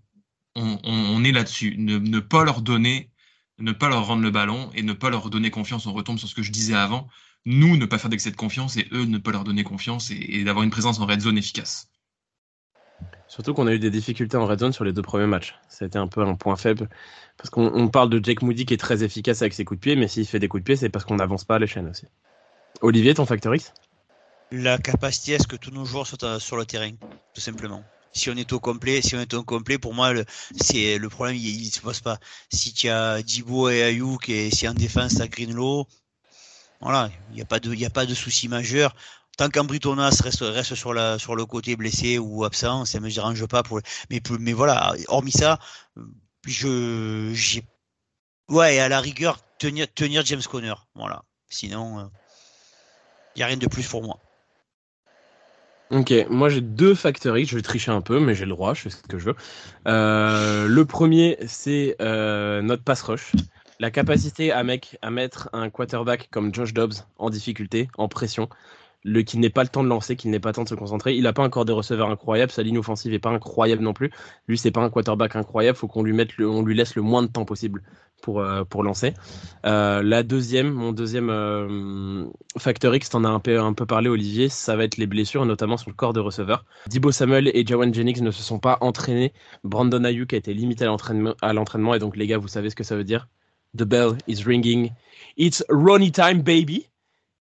[0.55, 1.76] on, est là-dessus.
[1.78, 3.11] Ne, pas leur donner,
[3.59, 5.86] ne pas leur rendre le ballon et ne pas leur donner confiance.
[5.86, 7.09] On retombe sur ce que je disais avant.
[7.45, 10.45] Nous, ne pas faire d'excès de confiance et eux, ne pas leur donner confiance et,
[10.45, 11.88] d'avoir une présence en red zone efficace.
[13.26, 15.55] Surtout qu'on a eu des difficultés en red zone sur les deux premiers matchs.
[15.68, 16.88] C'était un peu un point faible.
[17.38, 19.97] Parce qu'on parle de Jake Moody qui est très efficace avec ses coups de pied,
[19.97, 22.07] mais s'il fait des coups de pied, c'est parce qu'on n'avance pas à l'échelle aussi.
[22.80, 23.72] Olivier, ton facteur X?
[24.53, 26.93] La capacité à ce que tous nos joueurs soient sur le terrain,
[27.34, 27.82] tout simplement.
[28.12, 30.12] Si on est au complet, si on est au complet, pour moi,
[30.61, 32.18] c'est le problème, il, ne se pose pas.
[32.51, 35.86] Si tu as Dibo et Ayuk et si en défense tu as Greenlow,
[36.83, 38.95] voilà, il n'y a pas de, il a pas de souci majeur.
[39.39, 43.47] Tant qu'Ambritonas reste, reste sur la, sur le côté blessé ou absent, ça me dérange
[43.47, 43.80] pas pour,
[44.11, 45.59] mais, mais voilà, hormis ça,
[46.47, 47.64] je, j'ai,
[48.51, 51.22] ouais, à la rigueur, tenir, tenir James Conner, voilà.
[51.49, 52.09] Sinon, il euh,
[53.37, 54.18] n'y a rien de plus pour moi.
[55.91, 58.83] Ok, moi j'ai deux X, je vais tricher un peu, mais j'ai le droit, je
[58.83, 59.37] fais ce que je veux.
[59.87, 63.33] Euh, le premier, c'est euh, notre pass rush.
[63.81, 64.62] La capacité à,
[65.03, 68.49] à mettre un quarterback comme Josh Dobbs en difficulté, en pression,
[69.05, 70.75] le qui n'est pas le temps de lancer, qui n'est pas le temps de se
[70.75, 71.14] concentrer.
[71.14, 74.11] Il n'a pas encore des receveurs incroyables, sa ligne offensive est pas incroyable non plus.
[74.47, 77.23] Lui, c'est pas un quarterback incroyable, faut qu'on lui mette, on lui laisse le moins
[77.23, 77.83] de temps possible
[78.20, 79.14] pour, euh, pour lancer.
[79.66, 82.25] Euh, la deuxième, mon deuxième euh,
[82.57, 85.45] facteur X, t'en as un peu, un peu parlé Olivier, ça va être les blessures,
[85.45, 86.64] notamment sur le corps de receveur.
[86.87, 89.33] Dibo Samuel et Jawan Jennings ne se sont pas entraînés.
[89.64, 92.85] Brandon Ayuk a été limité à l'entraînement, et donc les gars, vous savez ce que
[92.85, 93.27] ça veut dire?
[93.77, 94.91] The bell is ringing.
[95.37, 96.89] It's Ronnie time, baby.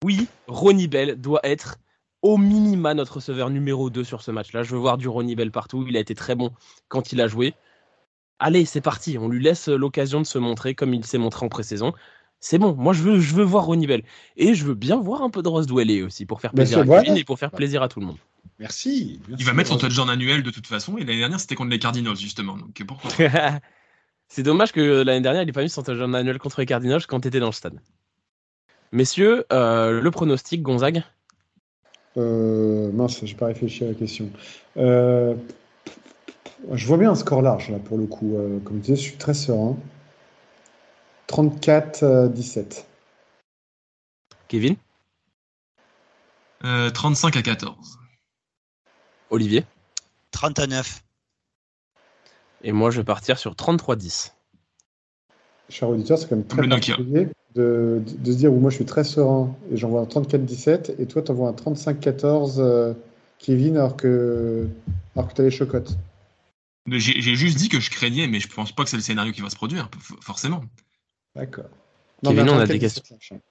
[0.03, 1.77] Oui, Ronnie Bell doit être
[2.23, 4.63] au minima notre receveur numéro 2 sur ce match-là.
[4.63, 5.85] Je veux voir du Ronnie Bell partout.
[5.87, 6.51] Il a été très bon
[6.87, 7.53] quand il a joué.
[8.39, 9.17] Allez, c'est parti.
[9.19, 11.93] On lui laisse l'occasion de se montrer comme il s'est montré en pré-saison.
[12.39, 12.73] C'est bon.
[12.73, 14.03] Moi, je veux, je veux voir Ronnie Bell.
[14.35, 16.85] Et je veux bien voir un peu de Ross Dwelley aussi pour faire plaisir à
[16.85, 18.17] Kevin et pour faire plaisir à tout le monde.
[18.57, 19.19] Merci.
[19.29, 20.97] il va mettre son touchdown annuel de toute façon.
[20.97, 22.57] Et l'année dernière, c'était contre les Cardinals, justement.
[22.57, 23.11] Donc pourquoi
[24.27, 27.05] C'est dommage que l'année dernière, il n'ait pas mis son touchdown annuel contre les Cardinals
[27.07, 27.79] quand tu étais dans le stade.
[28.91, 31.03] Messieurs, euh, le pronostic, Gonzague?
[32.17, 34.29] Euh, Mince, j'ai pas réfléchi à la question.
[34.77, 35.35] Euh,
[36.71, 38.35] je vois bien un score large, là, pour le coup.
[38.35, 39.77] Euh, comme je disais, je suis très serein.
[41.27, 42.85] 34-17.
[44.47, 44.75] Kevin?
[46.61, 47.99] 35 à 14.
[49.29, 49.65] Olivier?
[50.31, 51.04] 39.
[52.63, 54.31] Et moi, je vais partir sur 33-10.
[55.69, 58.85] Cher auditeur, c'est quand même très particulier de, de, se dire où moi je suis
[58.85, 62.93] très serein et j'envoie un 34-17 et toi tu envoies un 35-14 euh,
[63.39, 64.67] Kevin alors que,
[65.15, 65.97] alors que tu as les chocottes.
[66.87, 69.41] J'ai juste dit que je craignais, mais je pense pas que c'est le scénario qui
[69.41, 69.89] va se produire,
[70.21, 70.63] forcément.
[71.35, 71.65] D'accord.
[72.23, 73.41] Kevin, on a des questions.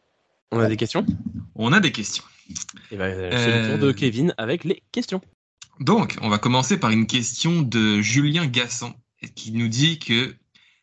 [0.52, 1.05] On a des questions?
[1.57, 2.22] On a des questions.
[2.92, 5.20] Et ben, c'est le tour de euh, Kevin avec les questions.
[5.81, 8.95] Donc, on va commencer par une question de Julien Gassan
[9.35, 10.37] qui nous dit que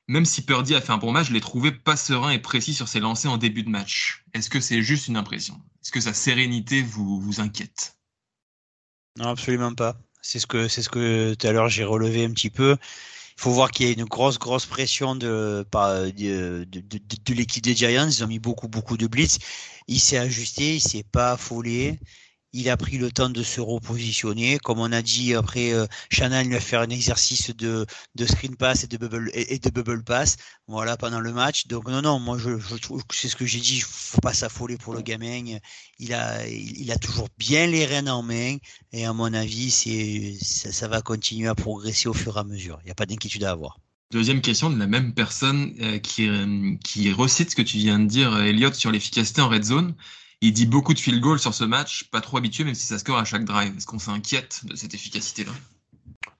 [0.07, 2.73] même si Purdy a fait un bon match, je l'ai trouvé pas serein et précis
[2.73, 4.25] sur ses lancers en début de match.
[4.33, 5.61] Est-ce que c'est juste une impression?
[5.81, 7.97] Est-ce que sa sérénité vous, vous inquiète?
[9.17, 9.97] Non, absolument pas.
[10.21, 12.75] C'est ce que c'est ce que tout à l'heure j'ai relevé un petit peu.
[13.37, 16.81] Il faut voir qu'il y a une grosse grosse pression de de, de,
[17.25, 18.07] de l'équipe des Giants.
[18.07, 19.39] Ils ont mis beaucoup beaucoup de blitz.
[19.87, 21.99] Il s'est ajusté, il s'est pas affolé
[22.53, 24.59] il a pris le temps de se repositionner.
[24.59, 27.85] Comme on a dit après, euh, Shannon lui a fait un exercice de,
[28.15, 30.37] de screen pass et de bubble et, de bubble pass.
[30.67, 31.67] Voilà pendant le match.
[31.67, 33.81] Donc non non, moi je, trouve que c'est ce que j'ai dit.
[33.81, 35.59] Faut pas s'affoler pour le gamin.
[35.99, 38.57] Il a il a toujours bien les rênes en main
[38.91, 42.79] et à mon avis c'est ça, va continuer à progresser au fur et à mesure.
[42.81, 43.79] Il n'y a pas d'inquiétude à avoir.
[44.11, 47.97] Deuxième question de la même personne euh, qui, euh, qui recite ce que tu viens
[47.97, 49.95] de dire, Elliot, sur l'efficacité en red zone.
[50.41, 52.97] Il dit beaucoup de field goals sur ce match, pas trop habitué, même si ça
[52.97, 53.77] score à chaque drive.
[53.77, 55.51] Est-ce qu'on s'inquiète de cette efficacité-là?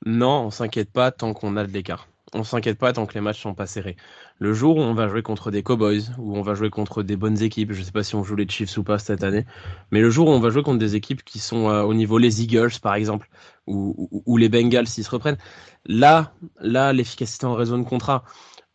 [0.05, 2.07] Non, on s'inquiète pas tant qu'on a de l'écart.
[2.33, 3.97] On s'inquiète pas tant que les matchs sont pas serrés.
[4.39, 7.15] Le jour où on va jouer contre des Cowboys, où on va jouer contre des
[7.15, 9.45] bonnes équipes, je sais pas si on joue les Chiefs ou pas cette année,
[9.91, 12.17] mais le jour où on va jouer contre des équipes qui sont euh, au niveau
[12.17, 13.29] les Eagles par exemple,
[13.67, 15.37] ou, les Bengals s'ils se reprennent,
[15.85, 18.23] là, là, l'efficacité en raison de contrat.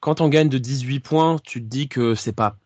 [0.00, 2.56] Quand on gagne de 18 points, tu te dis que c'est pas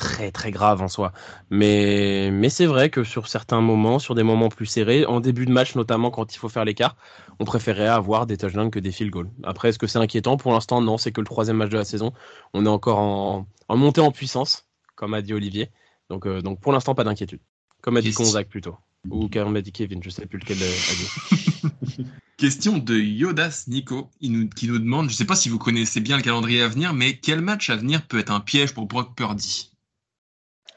[0.00, 1.12] très très grave en soi.
[1.50, 5.44] Mais, mais c'est vrai que sur certains moments, sur des moments plus serrés, en début
[5.44, 6.96] de match notamment quand il faut faire l'écart,
[7.38, 9.30] on préférait avoir des touchdowns que des field goals.
[9.44, 10.38] Après, est-ce que c'est inquiétant?
[10.38, 12.14] Pour l'instant, non, c'est que le troisième match de la saison.
[12.54, 15.70] On est encore en, en montée en puissance, comme a dit Olivier.
[16.08, 17.40] Donc, euh, donc pour l'instant, pas d'inquiétude.
[17.82, 18.76] Comme a dit Gonzague plutôt.
[19.10, 22.06] Ou comme a dit Kevin, je sais plus lequel a dit.
[22.38, 25.58] Question de Yodas Nico, qui nous, qui nous demande, je ne sais pas si vous
[25.58, 28.72] connaissez bien le calendrier à venir, mais quel match à venir peut être un piège
[28.72, 29.70] pour Brock Purdy?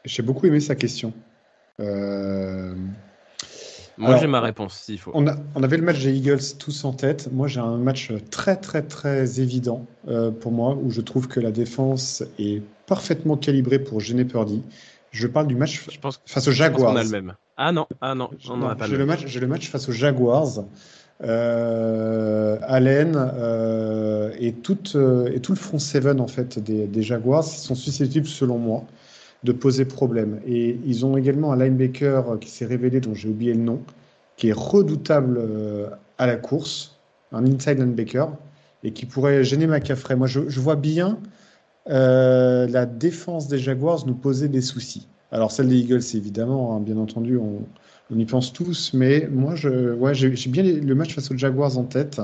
[0.06, 1.14] J'ai beaucoup aimé sa question.
[1.80, 2.76] Euh,
[3.98, 5.12] Moi, j'ai ma réponse, s'il faut.
[5.14, 7.30] On, a, on, avait le match des Eagles tous en tête.
[7.32, 11.40] Moi, j'ai un match très, très, très évident euh, pour moi, où je trouve que
[11.40, 14.62] la défense est parfaitement calibrée pour gêner Purdy.
[15.12, 16.94] Je parle du match je pense, face aux Jaguars.
[16.94, 17.34] On a le même.
[17.56, 19.24] Ah non, ah non, on n'en a pas le, le match.
[19.28, 20.66] J'ai le match face aux Jaguars.
[21.24, 27.02] Euh, Allen euh, et, tout, euh, et tout le front seven en fait des, des
[27.02, 28.84] Jaguars sont susceptibles, selon moi,
[29.44, 30.40] de poser problème.
[30.48, 33.82] Et ils ont également un linebacker qui s'est révélé, dont j'ai oublié le nom,
[34.38, 36.98] qui est redoutable euh, à la course,
[37.32, 38.32] un inside linebacker,
[38.84, 40.16] et qui pourrait gêner McCaffrey.
[40.16, 41.20] Moi, je, vois bien
[41.90, 45.08] euh, la défense des Jaguars nous poser des soucis.
[45.32, 47.64] Alors, celle des Eagles, évidemment, hein, bien entendu, on,
[48.16, 52.22] y pense tous, mais moi, ouais, j'ai bien le match face aux Jaguars en tête.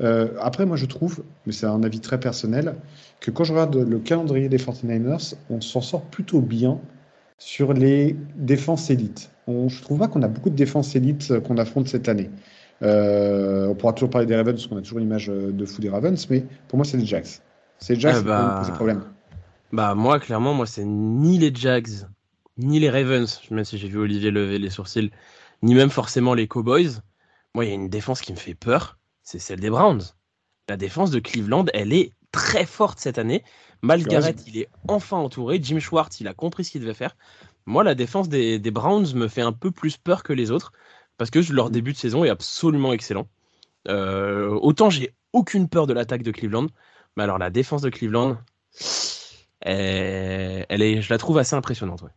[0.00, 2.76] Euh, après, moi, je trouve, mais c'est un avis très personnel,
[3.20, 6.80] que quand je regarde le calendrier des 49ers, on s'en sort plutôt bien
[7.38, 9.30] sur les défenses élites.
[9.46, 12.30] On, je trouve pas qu'on a beaucoup de défenses élites qu'on affronte cette année.
[12.82, 15.88] Euh, on pourra toujours parler des Ravens parce qu'on a toujours l'image de fou des
[15.88, 17.26] Ravens, mais pour moi, c'est les Jags.
[17.78, 18.62] C'est les Jags qui bah...
[18.62, 19.04] posent problème.
[19.72, 21.88] Bah, moi, clairement, moi, c'est ni les Jags,
[22.58, 25.10] ni les Ravens, même si j'ai vu Olivier lever les sourcils,
[25.62, 27.00] ni même forcément les Cowboys.
[27.54, 30.02] Moi, il y a une défense qui me fait peur c'est celle des Browns.
[30.68, 33.42] La défense de Cleveland, elle est très forte cette année.
[33.82, 35.58] Malgarrett, il est enfin entouré.
[35.60, 37.16] Jim Schwartz, il a compris ce qu'il devait faire.
[37.66, 40.72] Moi, la défense des, Browns me fait un peu plus peur que les autres
[41.18, 43.26] parce que leur début de saison est absolument excellent.
[43.88, 46.66] Euh, autant j'ai aucune peur de l'attaque de Cleveland,
[47.16, 48.36] mais alors la défense de Cleveland,
[49.60, 52.02] elle, est, je la trouve assez impressionnante.
[52.02, 52.10] Ouais,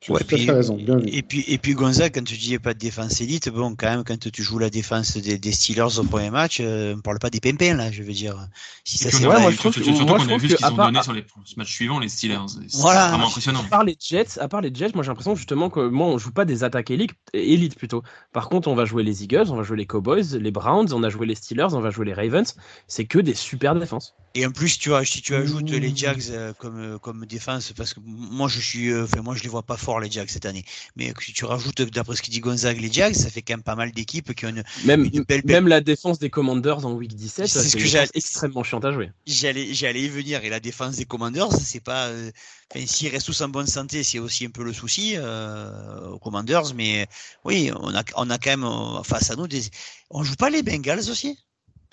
[0.00, 3.48] puis, raison, bien et puis et puis Gonzague, quand tu dis pas de défense élite,
[3.48, 6.94] bon quand même quand tu joues la défense des, des Steelers au premier match, euh,
[6.96, 8.48] on parle pas des pimpins là, je veux dire.
[8.84, 10.76] Si ça c'est ouais, moi je trouve que, surtout qu'on a vu ce qu'ils ont
[10.76, 11.24] donné sur les
[11.56, 13.08] matchs suivants les Steelers, c'est voilà.
[13.08, 13.60] vraiment impressionnant.
[13.60, 16.16] À part les Jets, à part les Jets, moi j'ai l'impression justement que moi on
[16.16, 18.04] joue pas des attaques élites, élites plutôt.
[18.32, 21.02] Par contre, on va jouer les Eagles, on va jouer les Cowboys, les Browns, on
[21.02, 22.54] a joué les Steelers, on va jouer les Ravens,
[22.86, 24.14] c'est que des super défenses.
[24.36, 27.72] Et en plus, tu vois, si tu ajoutes les Jags euh, comme euh, comme défense
[27.72, 30.44] parce que moi je suis enfin moi je les vois pas fort les Jags cette
[30.44, 30.64] année.
[30.96, 33.62] Mais si tu rajoutes, d'après ce qu'il dit Gonzague, les Jags, ça fait quand même
[33.62, 35.08] pas mal d'équipes qui ont une, même,
[35.46, 38.92] Même la défense des Commanders en week 17, c'est ce que j'ai extrêmement chiant à
[38.92, 39.10] jouer.
[39.26, 40.44] J'allais, j'allais y venir.
[40.44, 42.08] Et la défense des Commanders, c'est pas.
[42.08, 42.30] Euh,
[42.70, 46.18] enfin, s'ils restent tous en bonne santé, c'est aussi un peu le souci euh, aux
[46.18, 46.74] Commanders.
[46.74, 47.06] Mais
[47.44, 49.62] oui, on a, on a quand même euh, face à nous des.
[50.10, 51.38] On joue pas les Bengals aussi?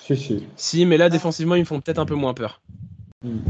[0.06, 0.44] Si, si.
[0.58, 2.62] Si, mais là, défensivement, ils me font peut-être un peu moins peur.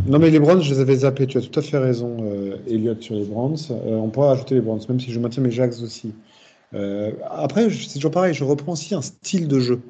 [0.07, 1.27] Non, mais les Browns, je les avais zappés.
[1.27, 3.57] Tu as tout à fait raison, euh, Elliot, sur les Browns.
[3.71, 6.13] Euh, on pourra ajouter les Browns, même si je maintiens mes Jags aussi.
[6.73, 8.33] Euh, après, c'est toujours pareil.
[8.33, 9.81] Je reprends aussi un style de jeu.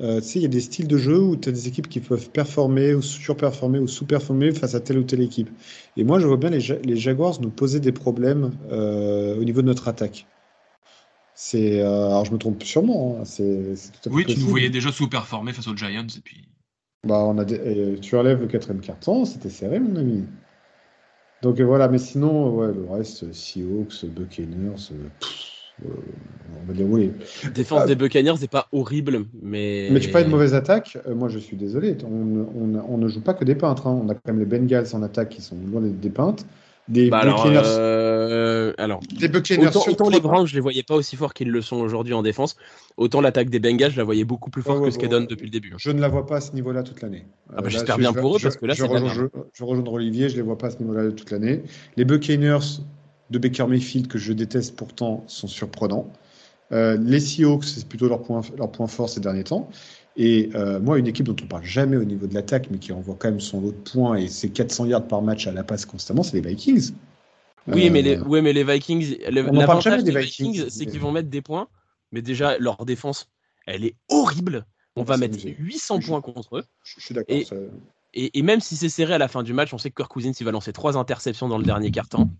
[0.00, 1.88] Euh, tu sais, il y a des styles de jeu où tu as des équipes
[1.88, 5.48] qui peuvent performer ou surperformer ou sous-performer face à telle ou telle équipe.
[5.96, 9.66] Et moi, je vois bien les, les Jaguars nous poser des problèmes au niveau de
[9.66, 10.26] notre attaque.
[11.34, 13.18] C'est, alors je me trompe sûrement.
[13.20, 16.46] Hein, c'est, tout à oui, tu nous voyais déjà sous-performer face aux Giants et puis.
[17.06, 17.98] Bah, on a des...
[18.00, 20.24] tu relèves le quatrième carton, c'était serré, mon ami.
[21.42, 24.92] Donc voilà, mais sinon, ouais, le reste, Seahawks, Buccaneers.
[25.84, 25.88] Euh,
[26.62, 27.12] on va dire oui.
[27.54, 27.86] Défense ah.
[27.86, 29.88] des Buccaneers n'est pas horrible, mais.
[29.90, 30.96] Mais tu pas de mauvaise attaque.
[31.06, 31.96] Euh, moi, je suis désolé.
[32.04, 33.86] On, ne joue pas que des peintres.
[33.86, 34.00] Hein.
[34.02, 36.44] On a quand même les Bengals en attaque qui sont loin des peintres.
[36.88, 37.62] Des bah Buccaneers.
[37.64, 41.60] Euh, alors, des Buccaneers autant, les Browns, je les voyais pas aussi forts qu'ils le
[41.60, 42.56] sont aujourd'hui en défense.
[42.96, 45.46] Autant l'attaque des Bengals, je la voyais beaucoup plus fort que ce qu'elle donne depuis
[45.46, 45.74] le début.
[45.78, 47.26] Je ne la vois pas à ce niveau-là toute l'année.
[47.52, 50.36] Ah bah, J'espère bien pour eux parce que là, c'est je, je, rejoindre Olivier, je
[50.36, 51.62] les vois pas à ce niveau-là toute l'année.
[51.96, 52.80] Les Buccaneers
[53.30, 56.12] de Baker Mayfield que je déteste pourtant sont surprenants.
[56.72, 59.68] Euh, les Seahawks, c'est plutôt leur point, leur point fort ces derniers temps.
[60.16, 62.92] Et euh, moi, une équipe dont on parle jamais au niveau de l'attaque, mais qui
[62.92, 65.62] envoie quand même son lot de points et ses 400 yards par match à la
[65.62, 66.92] passe constamment, c'est les Vikings.
[67.68, 71.28] Oui, mais les, euh, ouais, mais les Vikings, l'avantage des Vikings, c'est qu'ils vont mettre
[71.28, 71.68] des points,
[72.12, 73.28] mais déjà, leur défense,
[73.66, 74.64] elle est horrible.
[74.94, 76.64] On va mettre 800 points contre eux.
[76.82, 77.36] Je, suis d'accord.
[78.14, 80.10] Et, et, même si c'est serré à la fin du match, on sait que Kirk
[80.10, 82.30] Cousins il va lancer trois interceptions dans le dernier quart-temps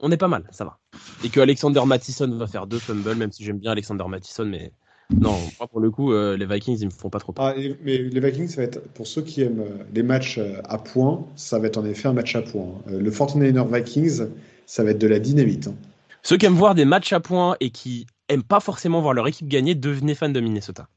[0.00, 0.78] on est pas mal, ça va.
[1.24, 4.72] Et que Alexander Mattison va faire deux fumbles, même si j'aime bien Alexander Mattison, mais
[5.10, 5.38] non,
[5.70, 7.54] pour le coup, euh, les Vikings, ils me font pas trop peur.
[7.56, 10.60] Ah, mais les Vikings, ça va être, pour ceux qui aiment euh, les matchs euh,
[10.64, 12.82] à points, ça va être en effet un match à points.
[12.88, 14.26] Le 49er Vikings,
[14.66, 15.68] ça va être de la dynamite.
[15.68, 15.76] Hein.
[16.22, 19.28] Ceux qui aiment voir des matchs à points et qui aiment pas forcément voir leur
[19.28, 20.88] équipe gagner, devenez fan de Minnesota.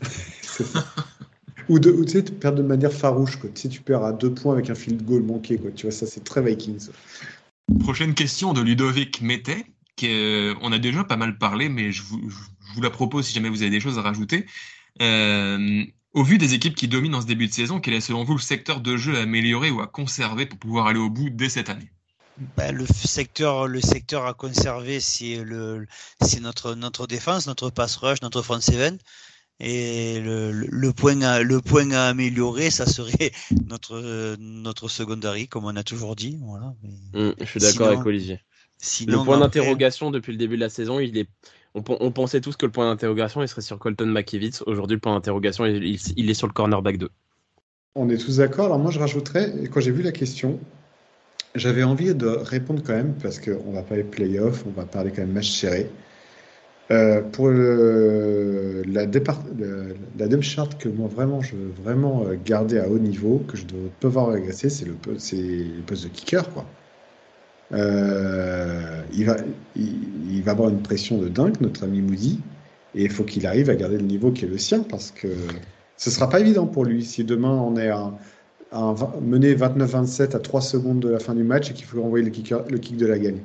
[1.68, 3.36] Ou, de, tu sais, perds de manière farouche.
[3.36, 3.50] Quoi.
[3.54, 5.58] Tu, sais, tu perds à deux points avec un field goal manqué.
[5.58, 5.70] Quoi.
[5.72, 6.88] Tu vois, ça, c'est très Vikings.
[7.80, 9.66] Prochaine question de Ludovic Mété,
[10.60, 12.20] on a déjà pas mal parlé, mais je vous,
[12.80, 14.46] la propose si jamais vous avez des choses à rajouter.
[15.00, 18.24] Euh, au vu des équipes qui dominent en ce début de saison, quel est selon
[18.24, 21.30] vous le secteur de jeu à améliorer ou à conserver pour pouvoir aller au bout
[21.30, 21.90] dès cette année?
[22.56, 25.86] Ben, le secteur, le secteur à conserver, c'est le,
[26.22, 28.98] c'est notre notre défense, notre pass rush, notre front seven.
[29.60, 33.30] Et le, le, point à, le point à améliorer, ça serait
[33.66, 36.38] notre, notre secondary, comme on a toujours dit.
[36.42, 36.74] Voilà.
[37.12, 38.40] Mmh, je suis d'accord avec Olivier.
[39.06, 41.28] le point d'interrogation depuis le début de la saison, il est,
[41.74, 44.62] on, pensait tous que le point d'interrogation, il serait sur Colton McKivitz.
[44.66, 47.08] Aujourd'hui, le point d'interrogation, il, il, est sur le cornerback 2.
[47.94, 48.66] On est tous d'accord.
[48.66, 50.60] Alors moi, je rajouterais, quand j'ai vu la question,
[51.54, 55.10] j'avais envie de répondre quand même, parce qu'on va pas les playoffs, on va parler
[55.10, 55.90] quand même match serré.
[56.90, 59.42] Euh, pour la, départ,
[60.18, 63.64] la depth chart que moi vraiment je veux vraiment garder à haut niveau, que je
[64.00, 66.50] peux pas régresser, c'est le, le poste de kicker.
[66.52, 66.66] Quoi.
[67.72, 69.36] Euh, il, va,
[69.76, 72.40] il, va avoir une pression de dingue, notre ami Moody,
[72.94, 75.28] et il faut qu'il arrive à garder le niveau qui est le sien, parce que
[75.96, 77.04] ce ne sera pas évident pour lui.
[77.04, 78.12] Si demain on est à,
[79.20, 82.30] mené 29-27 à 3 secondes de la fin du match et qu'il faut envoyer le,
[82.30, 83.40] kicker, le kick de la gagne.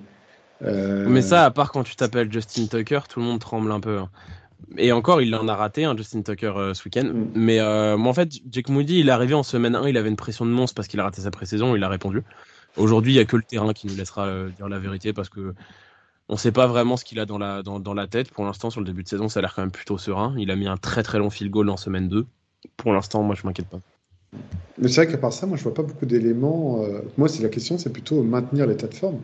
[0.64, 3.80] Euh, Mais ça, à part quand tu t'appelles Justin Tucker, tout le monde tremble un
[3.80, 4.00] peu.
[4.00, 4.10] Hein.
[4.78, 7.06] Et encore, il en a raté, un Justin Tucker, euh, ce week-end.
[7.06, 7.28] Mm.
[7.36, 10.10] Mais euh, moi, en fait, Jake Moody, il est arrivé en semaine 1, il avait
[10.10, 12.24] une pression de monstre parce qu'il a raté sa pré-saison, il a répondu.
[12.78, 15.54] Aujourd'hui, il n'y a que le terrain qui nous laissera dire la vérité parce que
[16.30, 18.32] on ne sait pas vraiment ce qu'il a dans la, dans, dans, la tête.
[18.32, 20.36] Pour l'instant, sur le début de saison, ça a l'air quand même plutôt serein.
[20.38, 22.26] Il a mis un très très long field goal en semaine 2.
[22.76, 23.80] Pour l'instant, moi, je m'inquiète pas.
[24.78, 26.86] Mais c'est vrai qu'à part ça, moi, je vois pas beaucoup d'éléments.
[27.18, 29.22] moi, c'est la question, c'est plutôt maintenir l'état de forme.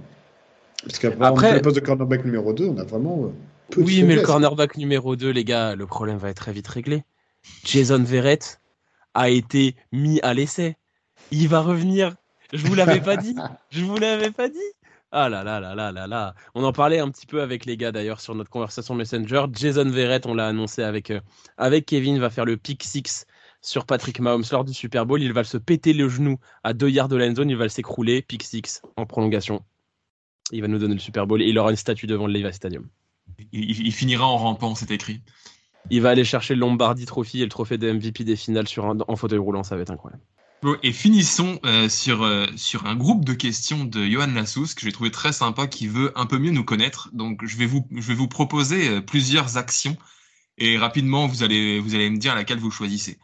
[0.85, 3.25] Parce qu'après, le poste de cornerback numéro 2, on a vraiment.
[3.25, 6.67] Euh, oui, mais le cornerback numéro 2, les gars, le problème va être très vite
[6.67, 7.03] réglé.
[7.63, 8.59] Jason Verrett
[9.13, 10.75] a été mis à l'essai.
[11.31, 12.15] Il va revenir.
[12.53, 13.35] Je vous l'avais pas dit.
[13.71, 14.57] Je vous l'avais pas dit.
[15.11, 16.35] Ah là là là là là là.
[16.55, 19.45] On en parlait un petit peu avec les gars d'ailleurs sur notre conversation Messenger.
[19.51, 21.19] Jason Verrett, on l'a annoncé avec, euh,
[21.57, 23.25] avec Kevin, va faire le pick 6
[23.61, 25.21] sur Patrick Mahomes lors du Super Bowl.
[25.21, 27.49] Il va se péter le genou à 2 yards de la zone.
[27.49, 28.21] Il va s'écrouler.
[28.21, 29.63] Pick 6 en prolongation.
[30.51, 32.53] Il va nous donner le Super Bowl et il aura une statue devant le Levi
[32.53, 32.87] Stadium.
[33.51, 35.21] Il, finira en rampant, c'est écrit.
[35.89, 38.85] Il va aller chercher le Lombardi Trophy et le trophée de MVP des finales sur
[38.85, 40.21] en fauteuil roulant, ça va être incroyable.
[40.83, 44.91] Et finissons euh, sur, euh, sur un groupe de questions de Johan Lassous que j'ai
[44.91, 47.09] trouvé très sympa, qui veut un peu mieux nous connaître.
[47.13, 49.97] Donc je vais vous, je vais vous proposer euh, plusieurs actions
[50.57, 53.19] et rapidement vous allez, vous allez me dire laquelle vous choisissez.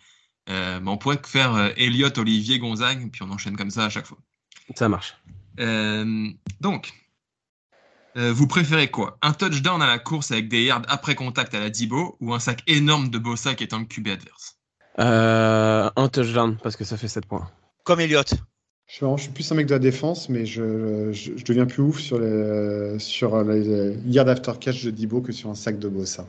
[0.47, 4.17] on pourrait faire Elliot, Olivier, Gonzague, puis on enchaîne comme ça à chaque fois.
[4.75, 5.15] Ça marche.
[6.59, 6.91] donc,
[8.15, 9.19] vous préférez quoi?
[9.21, 12.39] Un touchdown à la course avec des yards après contact à la Dibo ou un
[12.39, 14.58] sac énorme de Bossa qui est un QB adverse?
[14.99, 17.49] Un touchdown parce que ça fait 7 points.
[17.83, 18.35] Comme Elliott.
[18.89, 22.19] Je, suis plus un mec de la défense, mais je, je, deviens plus ouf sur
[22.19, 26.27] les, sur les yards after catch de Dibo que sur un sac de Bossa.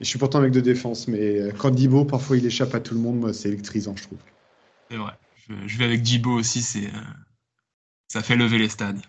[0.00, 2.80] je suis pourtant un mec de défense, mais euh, quand Dibo, parfois, il échappe à
[2.80, 4.18] tout le monde, c'est électrisant, je trouve.
[4.90, 5.12] C'est vrai.
[5.66, 7.00] Je, vais avec Dibo aussi, c'est, euh,
[8.08, 9.00] ça fait lever les stades.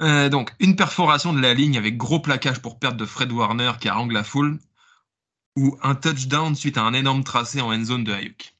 [0.00, 3.72] Euh, donc, une perforation de la ligne avec gros plaquage pour perte de Fred Warner
[3.78, 4.58] qui harangue la foule,
[5.56, 8.54] ou un touchdown suite à un énorme tracé en end zone de Ayuk.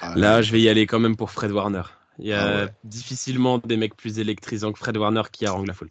[0.00, 1.82] Ah, Là, je vais y aller quand même pour Fred Warner.
[2.18, 5.74] Il y a ah difficilement des mecs plus électrisants que Fred Warner qui harangue la
[5.74, 5.90] foule.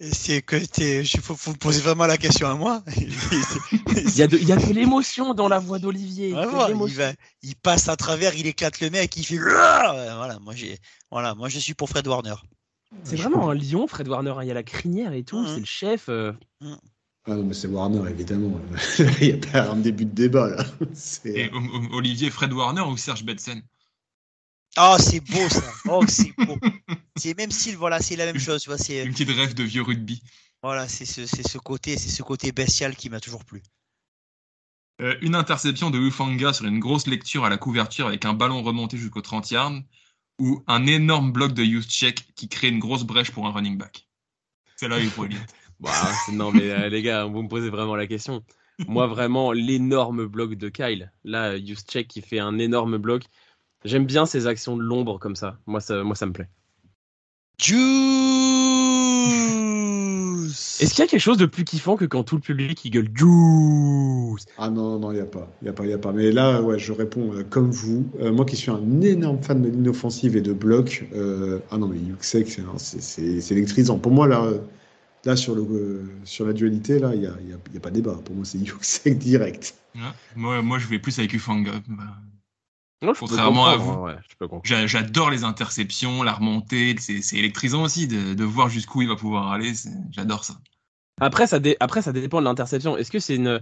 [0.00, 2.82] C'est que il faut, faut poser vraiment la question à moi.
[2.96, 6.30] il y a de, il y a de l'émotion dans la voix d'Olivier.
[6.30, 10.38] il, il passe à travers, il éclate le mec, il fait voilà.
[10.40, 10.78] Moi j'ai,
[11.10, 12.34] voilà, moi je suis pour Fred Warner.
[13.04, 14.34] C'est vraiment un lion, Fred Warner.
[14.42, 15.46] Il y a la crinière et tout, mmh.
[15.46, 16.08] c'est le chef.
[16.08, 16.32] Euh.
[16.60, 16.74] Mmh.
[17.26, 18.60] Ah non, mais c'est Warner, évidemment.
[19.20, 20.64] il n'y a pas un début de débat, là.
[21.26, 21.50] Et,
[21.92, 23.62] Olivier, Fred Warner ou Serge Betsen
[24.78, 25.72] Oh, c'est beau ça.
[25.88, 26.56] Oh, c'est beau.
[27.16, 28.62] c'est même style, voilà, c'est la même chose.
[28.62, 30.22] Tu vois, c'est une petite rêve de vieux rugby.
[30.62, 33.62] Voilà, c'est ce, ce, côté, c'est ce côté bestial qui m'a toujours plu.
[35.00, 38.62] Euh, une interception de Ufanga sur une grosse lecture à la couverture avec un ballon
[38.62, 39.80] remonté jusqu'au 30 yards
[40.38, 43.78] ou un énorme bloc de use check qui crée une grosse brèche pour un running
[43.78, 44.06] back.
[44.76, 45.26] C'est là il faut
[45.80, 45.90] bah,
[46.32, 48.42] non mais euh, les gars, vous me posez vraiment la question.
[48.86, 51.12] Moi vraiment l'énorme bloc de Kyle.
[51.24, 53.24] Là, check qui fait un énorme bloc.
[53.84, 55.58] J'aime bien ces actions de l'ombre comme ça.
[55.66, 56.48] Moi, ça, moi, ça me plaît.
[57.58, 57.80] Juice
[60.80, 62.90] Est-ce qu'il y a quelque chose de plus kiffant que quand tout le public il
[62.90, 64.46] gueule Juice?
[64.58, 65.48] Ah non, non, il n'y a pas.
[65.62, 66.12] Il a pas, il a pas.
[66.12, 68.06] Mais là, ouais, je réponds euh, comme vous.
[68.20, 71.78] Euh, moi qui suis un énorme fan de ligne offensive et de bloc, euh, ah
[71.78, 73.98] non, mais Yuxek, c'est électrisant.
[73.98, 74.46] Pour moi, là,
[75.24, 77.90] là sur, le, sur la dualité, là, il n'y a, y a, y a, pas
[77.90, 78.18] débat.
[78.24, 79.74] Pour moi, c'est Yuxek direct.
[80.36, 81.72] moi, moi, je vais plus avec Ufanga.
[83.18, 84.06] Contrairement à vous,
[84.64, 89.72] j'adore les interceptions, la remontée, c'est électrisant aussi de, voir jusqu'où il va pouvoir aller.
[90.10, 90.54] J'adore ça.
[91.20, 92.96] Après ça, Après, ça dépend de l'interception.
[92.96, 93.60] Est-ce que c'est une,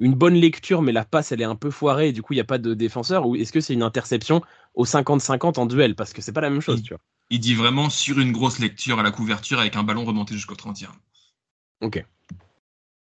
[0.00, 2.36] une bonne lecture, mais la passe, elle est un peu foirée et du coup, il
[2.36, 3.26] n'y a pas de défenseur?
[3.26, 4.42] Ou est-ce que c'est une interception
[4.74, 5.94] au 50-50 en duel?
[5.94, 7.00] Parce que c'est pas la même chose, tu vois.
[7.30, 10.56] Il dit vraiment sur une grosse lecture à la couverture avec un ballon remonté jusqu'au
[10.56, 10.98] 30 yards.
[11.80, 12.04] Ok.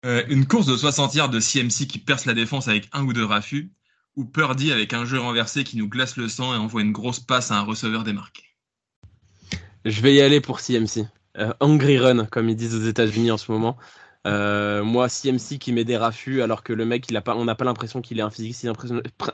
[0.05, 3.12] Euh, une course de 60 yards de CMC qui perce la défense avec un ou
[3.12, 3.70] deux raffus
[4.16, 7.20] ou Purdy avec un jeu renversé qui nous glace le sang et envoie une grosse
[7.20, 8.45] passe à un receveur démarqué
[9.85, 11.07] Je vais y aller pour CMC.
[11.37, 13.77] Euh, hungry run, comme ils disent aux États-Unis en ce moment.
[14.27, 17.45] Euh, moi, CMC qui met des raffus alors que le mec, il a pas, on
[17.45, 18.68] n'a pas l'impression qu'il est un physique si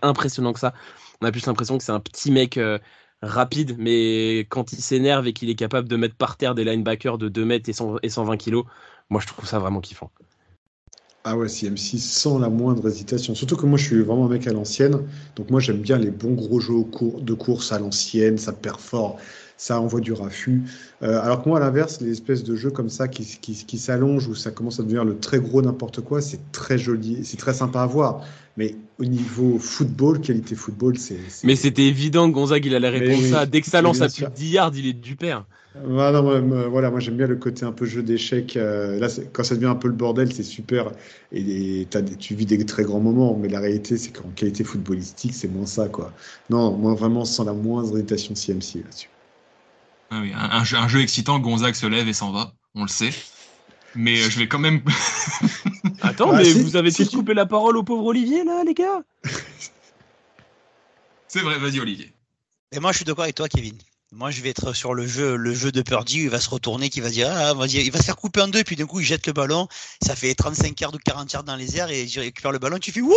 [0.02, 0.74] impressionnant, que ça.
[1.20, 2.78] On a plus l'impression que c'est un petit mec euh,
[3.22, 7.18] rapide, mais quand il s'énerve et qu'il est capable de mettre par terre des linebackers
[7.18, 8.64] de 2 mètres et, et 120 kilos,
[9.10, 10.10] moi je trouve ça vraiment kiffant.
[11.24, 13.34] Ah ouais, CM6 sans la moindre hésitation.
[13.34, 15.06] Surtout que moi, je suis vraiment un mec à l'ancienne.
[15.36, 16.72] Donc moi, j'aime bien les bons gros jeux
[17.20, 18.38] de course à l'ancienne.
[18.38, 19.16] Ça performe,
[19.60, 20.62] ça envoie du raffut.
[21.02, 23.76] Euh, alors que moi, à l'inverse, les espèces de jeux comme ça qui, qui, qui
[23.76, 27.36] s'allongent, où ça commence à devenir le très gros n'importe quoi, c'est très joli, c'est
[27.36, 28.24] très sympa à voir.
[28.56, 31.18] Mais au niveau football, qualité football, c'est.
[31.44, 33.44] Mais c'était évident que Gonzague, il allait répondre ça.
[33.44, 35.44] Dès que ça lance à plus de 10 yards, il est du père.
[35.84, 38.56] Voilà, moi, voilà, moi j'aime bien le côté un peu jeu d'échecs.
[38.56, 40.90] Euh, là, quand ça devient un peu le bordel, c'est super.
[41.32, 41.86] Et,
[42.18, 45.66] tu vis des très grands moments, mais la réalité, c'est qu'en qualité footballistique, c'est moins
[45.66, 46.14] ça, quoi.
[46.48, 49.10] Non, moi vraiment sans la moindre hésitation CMC là-dessus.
[50.10, 52.88] Ah oui, un, jeu, un, jeu, excitant, Gonzague se lève et s'en va, on le
[52.88, 53.12] sait.
[53.94, 54.82] Mais euh, je vais quand même.
[56.00, 59.02] Attends, mais vous avez tous coupé la parole au pauvre Olivier, là, les gars?
[61.28, 62.12] C'est vrai, vas-y, Olivier.
[62.72, 63.76] Et moi, je suis d'accord avec toi, Kevin.
[64.12, 66.22] Moi, je vais être sur le jeu, le jeu de Purdy.
[66.22, 68.40] Il va se retourner, qui va dire, ah, va dire, il va se faire couper
[68.40, 69.68] en deux, puis d'un coup, il jette le ballon.
[70.02, 72.78] Ça fait 35 yards ou 40 yards dans les airs et il récupère le ballon.
[72.78, 73.14] Tu fais wouhou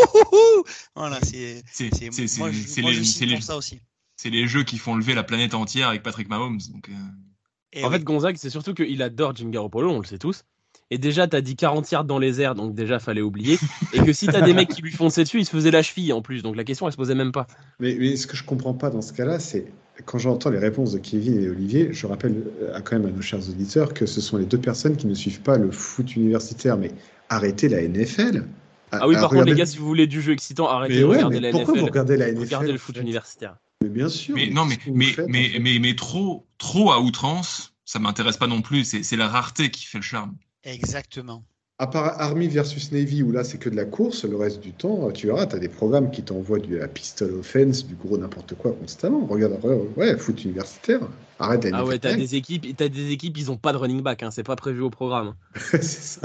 [0.95, 1.63] Voilà, c'est.
[1.71, 3.79] C'est les, ça aussi.
[4.15, 6.59] C'est les jeux qui font lever la planète entière avec Patrick Mahomes.
[6.71, 7.83] Donc, euh.
[7.83, 10.43] En fait, Gonzague, c'est surtout qu'il adore Jim Garoppolo, on le sait tous.
[10.91, 13.57] Et déjà, t'as dit 40 yards dans les airs, donc déjà, fallait oublier.
[13.93, 16.13] Et que si t'as des mecs qui lui fonçaient dessus, il se faisait la cheville
[16.13, 16.43] en plus.
[16.43, 17.47] Donc la question, elle se posait même pas.
[17.79, 19.65] Mais, mais ce que je comprends pas dans ce cas-là, c'est
[20.05, 22.43] quand j'entends les réponses de Kevin et Olivier, je rappelle
[22.73, 25.13] à, quand même à nos chers auditeurs que ce sont les deux personnes qui ne
[25.13, 26.77] suivent pas le foot universitaire.
[26.77, 26.91] Mais
[27.29, 28.45] arrêtez la NFL.
[28.91, 31.39] Ah oui, par contre, les gars, si vous voulez du jeu excitant, arrêtez de regarder
[31.39, 33.57] la pourquoi Vous regardez la NFL Regardez le foot universitaire.
[33.83, 34.35] Mais bien sûr.
[34.35, 38.61] Mais, non, mais, mais, mais, mais, mais, trop, trop à outrance, ça m'intéresse pas non
[38.61, 38.85] plus.
[38.85, 40.35] C'est la rareté qui fait le charme.
[40.63, 41.43] Exactement.
[41.79, 44.71] À part Army versus Navy, où là c'est que de la course, le reste du
[44.71, 48.17] temps, tu verras, tu as des programmes qui t'envoient du la pistol offense, du gros
[48.17, 49.25] n'importe quoi constamment.
[49.25, 49.59] Regarde,
[49.97, 51.01] ouais, foot universitaire.
[51.39, 54.23] Arrête Ah ouais, t'as des équipes, as des équipes, ils ont pas de running back,
[54.23, 55.35] hein, c'est pas prévu au programme.
[55.55, 56.21] c'est ça.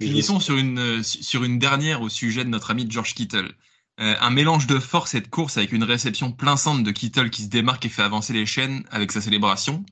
[0.00, 3.52] Finissons sur une, euh, sur une dernière au sujet de notre ami George Kittle.
[4.00, 7.30] Euh, un mélange de force et de course avec une réception plein centre de Kittle
[7.30, 9.84] qui se démarque et fait avancer les chaînes avec sa célébration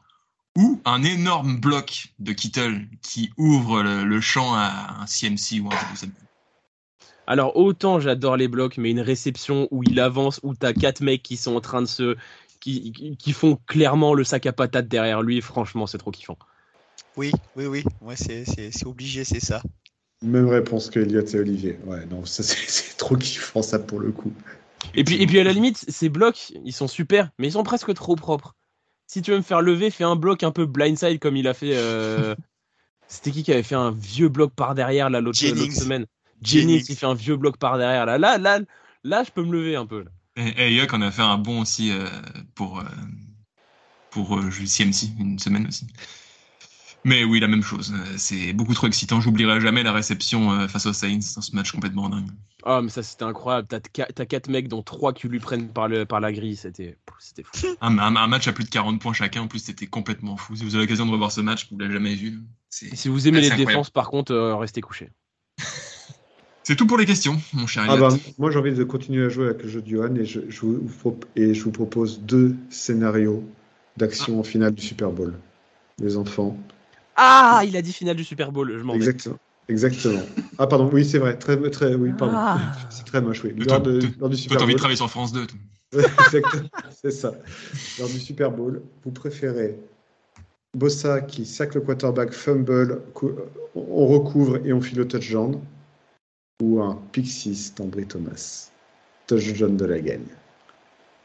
[0.57, 5.77] ou un énorme bloc de Kittle qui ouvre le, champ à un CMC ou un
[5.95, 6.11] truc
[7.27, 11.25] Alors autant j'adore les blocs, mais une réception où il avance, où t'as quatre mecs
[11.25, 12.17] qui sont en train de se,
[12.61, 15.41] qui, qui- font clairement le sac à patates derrière lui.
[15.41, 16.39] Franchement, c'est trop kiffant.
[17.17, 17.85] Oui, oui, oui.
[18.01, 19.63] Ouais, c'est, c'est, c'est obligé, c'est ça.
[20.23, 21.79] Même réponse que Elliot et Olivier.
[21.85, 24.33] Ouais, non, ça c'est trop kiffant ça pour le coup.
[24.95, 27.65] Et puis, et puis à la limite, ces blocs, ils sont super, mais ils sont
[27.65, 28.55] presque trop propres.
[29.07, 31.55] Si tu veux me faire lever, fais un bloc un peu blindside comme il a
[31.55, 31.73] fait.
[31.75, 32.35] euh,
[33.09, 36.07] C'était qui qui avait fait un vieux bloc par derrière là l'autre semaine?
[36.43, 38.19] Jennings, il fait un vieux bloc par derrière là.
[38.19, 38.59] Là, là,
[39.05, 40.03] là, je peux me lever un peu.
[40.03, 40.11] là.
[40.37, 42.07] Et, et Yuck en a fait un bon aussi euh,
[42.55, 42.85] pour, euh,
[44.11, 45.87] pour euh, CMC, une semaine aussi.
[47.07, 47.95] Mais oui, la même chose.
[47.97, 49.21] Euh, C'est beaucoup trop excitant.
[49.21, 52.27] J'oublierai jamais la réception euh, face aux Saints dans ce match complètement dingue.
[52.65, 53.69] Ah, mais ça c'était incroyable.
[53.69, 56.57] T'as t'as quatre mecs, dont trois qui lui prennent par, le, par la grille.
[56.57, 57.65] C'était c'était fou.
[57.81, 60.57] Un, un- un match à plus de 40 points chacun, en plus, c'était complètement fou.
[60.57, 62.41] Si vous avez l'occasion de revoir ce match, vous l'avez jamais vu.
[62.71, 63.71] Si vous aimez Ah, les incroyable.
[63.71, 65.11] défenses, par contre, euh, restez couchés.
[66.65, 69.29] c'est tout pour les questions, mon cher Ah bah, moi j'ai envie de continuer à
[69.29, 72.21] jouer avec le jeu de Johan et je, je vous, prop- et je vous propose
[72.21, 73.45] deux scénarios
[73.97, 75.35] d'action en finale du Super Bowl.
[76.01, 76.59] Les enfants.
[77.17, 78.77] Ah, il a dit finale du Super Bowl.
[78.79, 78.99] Je m'en vais.
[78.99, 79.39] Exactement.
[79.69, 80.23] Exactement.
[80.59, 81.37] Ah pardon, oui c'est vrai.
[81.39, 82.35] Très, très, oui, pardon.
[82.37, 82.59] Ah.
[82.91, 83.53] C'est très moche, oui.
[83.57, 84.79] Lors, de- toi- lors du Toi, Super t'as envie de Bowl.
[84.79, 85.47] travailler sur France 2.
[85.47, 85.59] toi.
[86.27, 87.33] Exactement, c'est ça.
[87.99, 89.77] Lors du Super Bowl, vous préférez
[90.75, 93.03] Bossa qui sac le quarterback, fumble,
[93.75, 95.61] on recouvre et on file le touchdown,
[96.63, 98.71] ou un pick 6 d'Ambry Thomas,
[99.27, 100.27] touchdown de la gagne.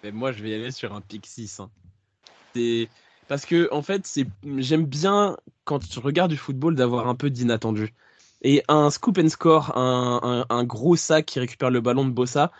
[0.03, 1.59] Mais moi, je vais y aller sur un pick 6.
[1.59, 1.69] hein.
[2.55, 2.87] C'est
[3.27, 4.25] parce que en fait, c'est
[4.57, 5.37] j'aime bien
[5.79, 7.93] quand je regarde du football d'avoir un peu d'inattendu.
[8.41, 10.19] Et un scoop and score, un,
[10.49, 12.51] un- un gros sac qui récupère le ballon de Bossa,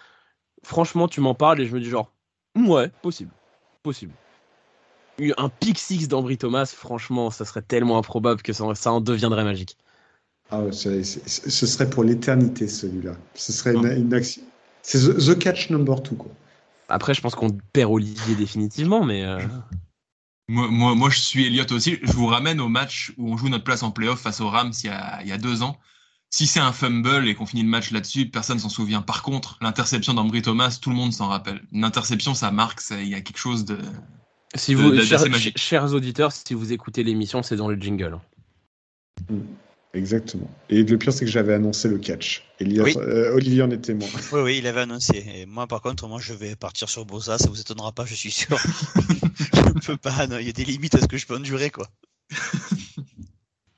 [0.64, 2.12] franchement, tu m'en parles et je me dis genre,
[2.55, 3.32] ouais, possible,
[3.84, 4.14] possible.
[5.38, 9.43] Un pick 6 d'Ambry Thomas, franchement, ça serait tellement improbable que ça, ça en deviendrait
[9.43, 9.78] magique.
[10.49, 13.14] Ah, c'est- ce serait pour l'éternité celui-là.
[13.36, 13.93] Ce serait une, Ah.
[13.93, 14.41] une action.
[14.82, 16.32] C'est the, the catch number two, quoi.
[16.89, 19.39] Après, je pense qu'on perd Olivier définitivement, mais euh,
[20.48, 21.98] Moi, moi, moi, je suis Elliot aussi.
[22.02, 24.74] Je vous ramène au match où on joue notre place en playoff face aux Rams
[24.84, 25.78] il y a, il y a deux ans.
[26.30, 29.02] Si c'est un fumble et qu'on finit le match là-dessus, personne s'en souvient.
[29.02, 31.62] Par contre, l'interception d'Ambry Thomas, tout le monde s'en rappelle.
[31.72, 33.78] Une interception, ça marque, ça- il y a quelque chose de.
[34.56, 35.58] si vous, chers, magique.
[35.58, 38.18] chers auditeurs, si vous écoutez l'émission, c'est dans le jingle.
[39.94, 40.50] Exactement.
[40.70, 42.46] Et le pire, c'est que j'avais annoncé le catch.
[42.62, 42.96] Oui.
[42.98, 44.08] euh, Olivier en est témoin.
[44.32, 45.26] Oui, oui, il avait annoncé.
[45.36, 47.38] Et moi, par contre, moi, je vais partir sur Bossa.
[47.38, 48.58] Ça vous étonnera pas, je suis sûr.
[49.54, 50.28] je ne peux pas.
[50.28, 51.88] non, Il y a des limites à ce que je peux endurer, quoi.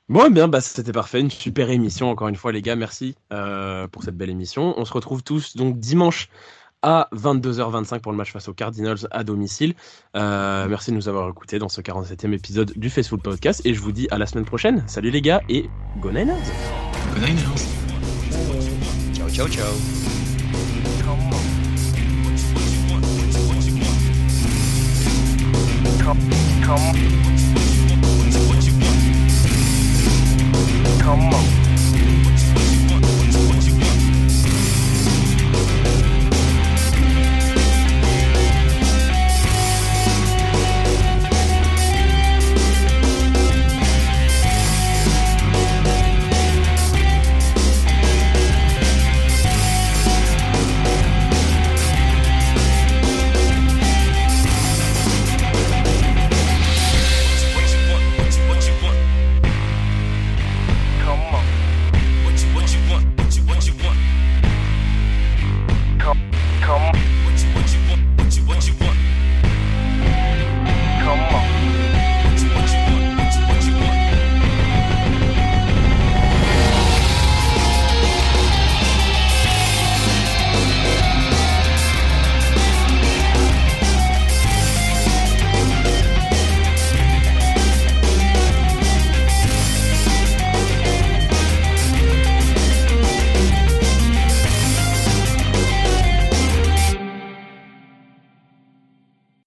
[0.08, 1.20] Bon, eh bien, bah, c'était parfait.
[1.20, 2.76] Une super émission, encore une fois, les gars.
[2.76, 4.78] Merci euh, pour cette belle émission.
[4.78, 6.28] On se retrouve tous donc dimanche
[6.84, 9.74] à 22h25 pour le match face aux Cardinals à domicile.
[10.14, 13.62] Euh, merci de nous avoir écoutés dans ce 47e épisode du Facebook Podcast.
[13.64, 14.84] Et je vous dis à la semaine prochaine.
[14.86, 15.68] Salut les gars et
[16.00, 16.34] go Niners!
[17.14, 17.64] Go Niners.
[19.14, 19.72] Ciao, ciao, ciao.
[31.04, 31.63] Come on.